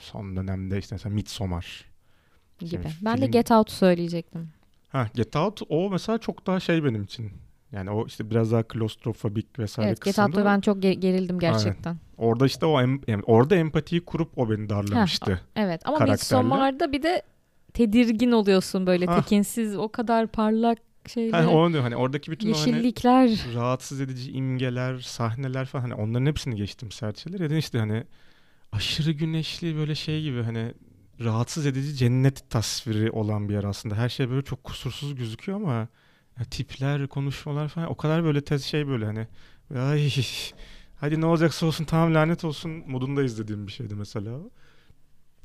son 0.00 0.36
dönemde 0.36 0.78
işte 0.78 0.94
mesela 0.94 1.14
Midsommar. 1.14 1.84
gibi. 2.58 2.74
Yani 2.74 2.86
ben 3.04 3.16
de 3.16 3.20
film- 3.20 3.30
Get 3.32 3.50
Out 3.50 3.70
söyleyecektim. 3.70 4.48
Ha 4.88 5.06
Get 5.14 5.36
Out 5.36 5.60
o 5.68 5.90
mesela 5.90 6.18
çok 6.18 6.46
daha 6.46 6.60
şey 6.60 6.84
benim 6.84 7.02
için. 7.02 7.30
Yani 7.72 7.90
o 7.90 8.06
işte 8.06 8.30
biraz 8.30 8.52
daha 8.52 8.62
klostrofobik 8.62 9.58
vesaire 9.58 9.88
Evet 9.88 9.96
Get 10.00 10.04
kısımda. 10.04 10.26
Out'ta 10.26 10.44
ben 10.44 10.60
çok 10.60 10.76
ge- 10.84 10.92
gerildim 10.92 11.38
gerçekten. 11.38 11.96
Orada 12.16 12.46
işte 12.46 12.66
o 12.66 12.80
em- 12.80 13.00
yani 13.06 13.22
orada 13.26 13.56
empatiyi 13.56 14.04
kurup 14.04 14.38
o 14.38 14.50
beni 14.50 14.68
darlamıştı. 14.68 15.40
Evet 15.56 15.80
ama. 15.84 15.98
Midsommar'da 16.04 16.92
bir 16.92 17.02
de 17.02 17.22
tedirgin 17.74 18.32
oluyorsun 18.32 18.86
böyle 18.86 19.06
Ha. 19.06 19.16
tekinsiz 19.20 19.76
o 19.76 19.88
kadar 19.88 20.26
parlak 20.26 20.78
şeyler. 21.06 21.42
Ha, 21.42 21.48
onu 21.50 21.72
diyor 21.72 21.82
hani 21.82 21.96
oradaki 21.96 22.30
bütün 22.30 22.52
o 22.52 22.58
hani 22.58 22.70
yeşillikler. 22.70 23.54
rahatsız 23.54 24.00
edici 24.00 24.32
imgeler, 24.32 24.98
sahneler 24.98 25.64
falan 25.64 25.82
hani 25.82 25.94
onların 25.94 26.26
hepsini 26.26 26.56
geçtim. 26.56 26.88
Ya 27.40 27.50
da 27.50 27.56
işte 27.56 27.78
hani 27.78 28.04
aşırı 28.72 29.12
güneşli 29.12 29.76
böyle 29.76 29.94
şey 29.94 30.22
gibi 30.22 30.42
hani 30.42 30.74
rahatsız 31.20 31.66
edici 31.66 31.96
cennet 31.96 32.50
tasviri 32.50 33.10
olan 33.10 33.48
bir 33.48 33.54
yer 33.54 33.64
aslında. 33.64 33.94
Her 33.94 34.08
şey 34.08 34.30
böyle 34.30 34.42
çok 34.44 34.64
kusursuz 34.64 35.14
gözüküyor 35.14 35.60
ama 35.60 35.88
ya 36.38 36.44
tipler, 36.50 37.06
konuşmalar 37.06 37.68
falan 37.68 37.90
o 37.90 37.96
kadar 37.96 38.24
böyle 38.24 38.40
tez 38.44 38.64
şey 38.64 38.86
böyle 38.88 39.04
hani 39.04 39.26
ay 39.76 40.10
hadi 40.96 41.20
ne 41.20 41.26
olacaksa 41.26 41.66
olsun 41.66 41.84
tamam 41.84 42.14
lanet 42.14 42.44
olsun 42.44 42.70
modunda 42.86 43.22
izlediğim 43.22 43.66
bir 43.66 43.72
şeydi 43.72 43.94
mesela. 43.94 44.38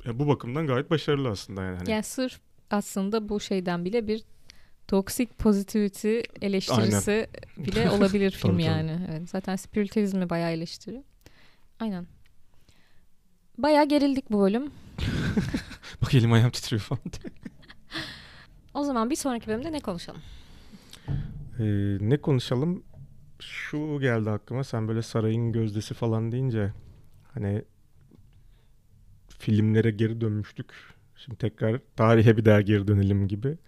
Ya 0.04 0.18
bu 0.18 0.28
bakımdan 0.28 0.66
gayet 0.66 0.90
başarılı 0.90 1.28
aslında 1.28 1.62
yani. 1.62 1.76
Hani 1.76 1.90
Yani 1.90 2.02
sırf 2.02 2.40
aslında 2.70 3.28
bu 3.28 3.40
şeyden 3.40 3.84
bile 3.84 4.08
bir 4.08 4.24
toksik 4.88 5.38
positivity 5.38 6.20
eleştirisi 6.42 7.26
bile 7.56 7.90
olabilir 7.90 8.30
film 8.30 8.52
Tabii, 8.52 8.64
tabii. 8.64 8.76
yani. 8.76 9.06
Evet, 9.10 9.30
zaten 9.30 9.56
spiritüalizmi 9.56 10.30
bayağı 10.30 10.50
eleştiriyor. 10.50 11.02
Aynen. 11.80 12.06
Bayağı 13.58 13.88
gerildik 13.88 14.30
bu 14.30 14.40
bölüm. 14.40 14.70
Bak 16.02 16.14
elim 16.14 16.32
ayağım 16.32 16.50
titriyor 16.50 16.82
falan. 16.82 17.02
O 18.74 18.84
zaman 18.84 19.10
bir 19.10 19.16
sonraki 19.16 19.46
bölümde 19.46 19.72
ne 19.72 19.80
konuşalım? 19.80 20.20
Ee, 21.58 21.98
ne 22.00 22.16
konuşalım? 22.16 22.82
Şu 23.40 24.00
geldi 24.00 24.30
aklıma. 24.30 24.64
Sen 24.64 24.88
böyle 24.88 25.02
sarayın 25.02 25.52
gözdesi 25.52 25.94
falan 25.94 26.32
deyince 26.32 26.72
hani 27.34 27.64
filmlere 29.38 29.90
geri 29.90 30.20
dönmüştük. 30.20 30.72
Şimdi 31.16 31.38
tekrar 31.38 31.80
tarihe 31.96 32.36
bir 32.36 32.44
daha 32.44 32.60
geri 32.60 32.88
dönelim 32.88 33.28
gibi. 33.28 33.58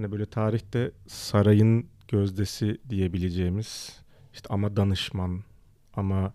Hani 0.00 0.12
böyle 0.12 0.26
tarihte 0.26 0.92
sarayın 1.06 1.86
gözdesi 2.08 2.78
diyebileceğimiz 2.88 4.00
işte 4.32 4.46
ama 4.50 4.76
danışman 4.76 5.40
ama 5.94 6.32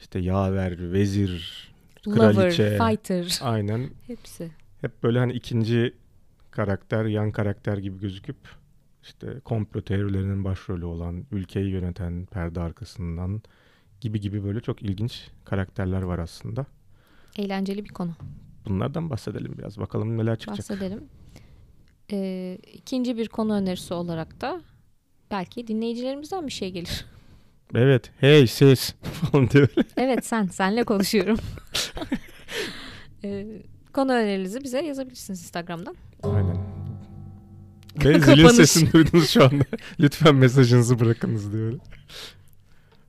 işte 0.00 0.18
yaver, 0.18 0.92
vezir, 0.92 1.68
kraliçe. 2.04 2.76
Lover, 2.76 2.90
fighter. 2.90 3.38
Aynen. 3.42 3.90
Hepsi. 4.06 4.50
Hep 4.80 5.02
böyle 5.02 5.18
hani 5.18 5.32
ikinci 5.32 5.94
karakter, 6.50 7.04
yan 7.04 7.30
karakter 7.30 7.78
gibi 7.78 8.00
gözüküp 8.00 8.36
işte 9.02 9.40
komplo 9.44 9.80
teorilerinin 9.80 10.44
başrolü 10.44 10.84
olan, 10.84 11.24
ülkeyi 11.32 11.70
yöneten 11.70 12.26
perde 12.26 12.60
arkasından 12.60 13.42
gibi 14.00 14.20
gibi 14.20 14.44
böyle 14.44 14.60
çok 14.60 14.82
ilginç 14.82 15.28
karakterler 15.44 16.02
var 16.02 16.18
aslında. 16.18 16.66
Eğlenceli 17.38 17.84
bir 17.84 17.92
konu. 17.92 18.16
Bunlardan 18.66 19.10
bahsedelim 19.10 19.58
biraz. 19.58 19.78
Bakalım 19.78 20.18
neler 20.18 20.38
çıkacak. 20.38 20.70
Bahsedelim. 20.70 21.04
Ee, 22.12 22.58
ikinci 22.72 23.16
bir 23.16 23.28
konu 23.28 23.54
önerisi 23.54 23.94
olarak 23.94 24.40
da 24.40 24.60
belki 25.30 25.66
dinleyicilerimizden 25.66 26.46
bir 26.46 26.52
şey 26.52 26.70
gelir. 26.70 27.04
Evet. 27.74 28.10
Hey 28.20 28.46
siz 28.46 28.94
falan 29.02 29.50
diyor. 29.50 29.68
evet 29.96 30.26
sen, 30.26 30.46
senle 30.46 30.84
konuşuyorum. 30.84 31.38
ee, 33.24 33.46
konu 33.92 34.12
önerilerinizi 34.12 34.64
bize 34.64 34.80
yazabilirsiniz 34.80 35.42
Instagram'dan. 35.42 35.96
Aynen. 36.22 36.56
Ve 38.04 38.20
zilin 38.20 38.48
sesini 38.48 38.92
duydunuz 38.92 39.30
şu 39.30 39.44
anda. 39.44 39.64
Lütfen 40.00 40.34
mesajınızı 40.34 41.00
bırakınız 41.00 41.52
diyor. 41.52 41.78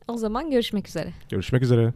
O 0.07 0.17
zaman 0.17 0.51
görüşmek 0.51 0.87
üzere. 0.87 1.13
Görüşmek 1.29 1.63
üzere. 1.63 1.93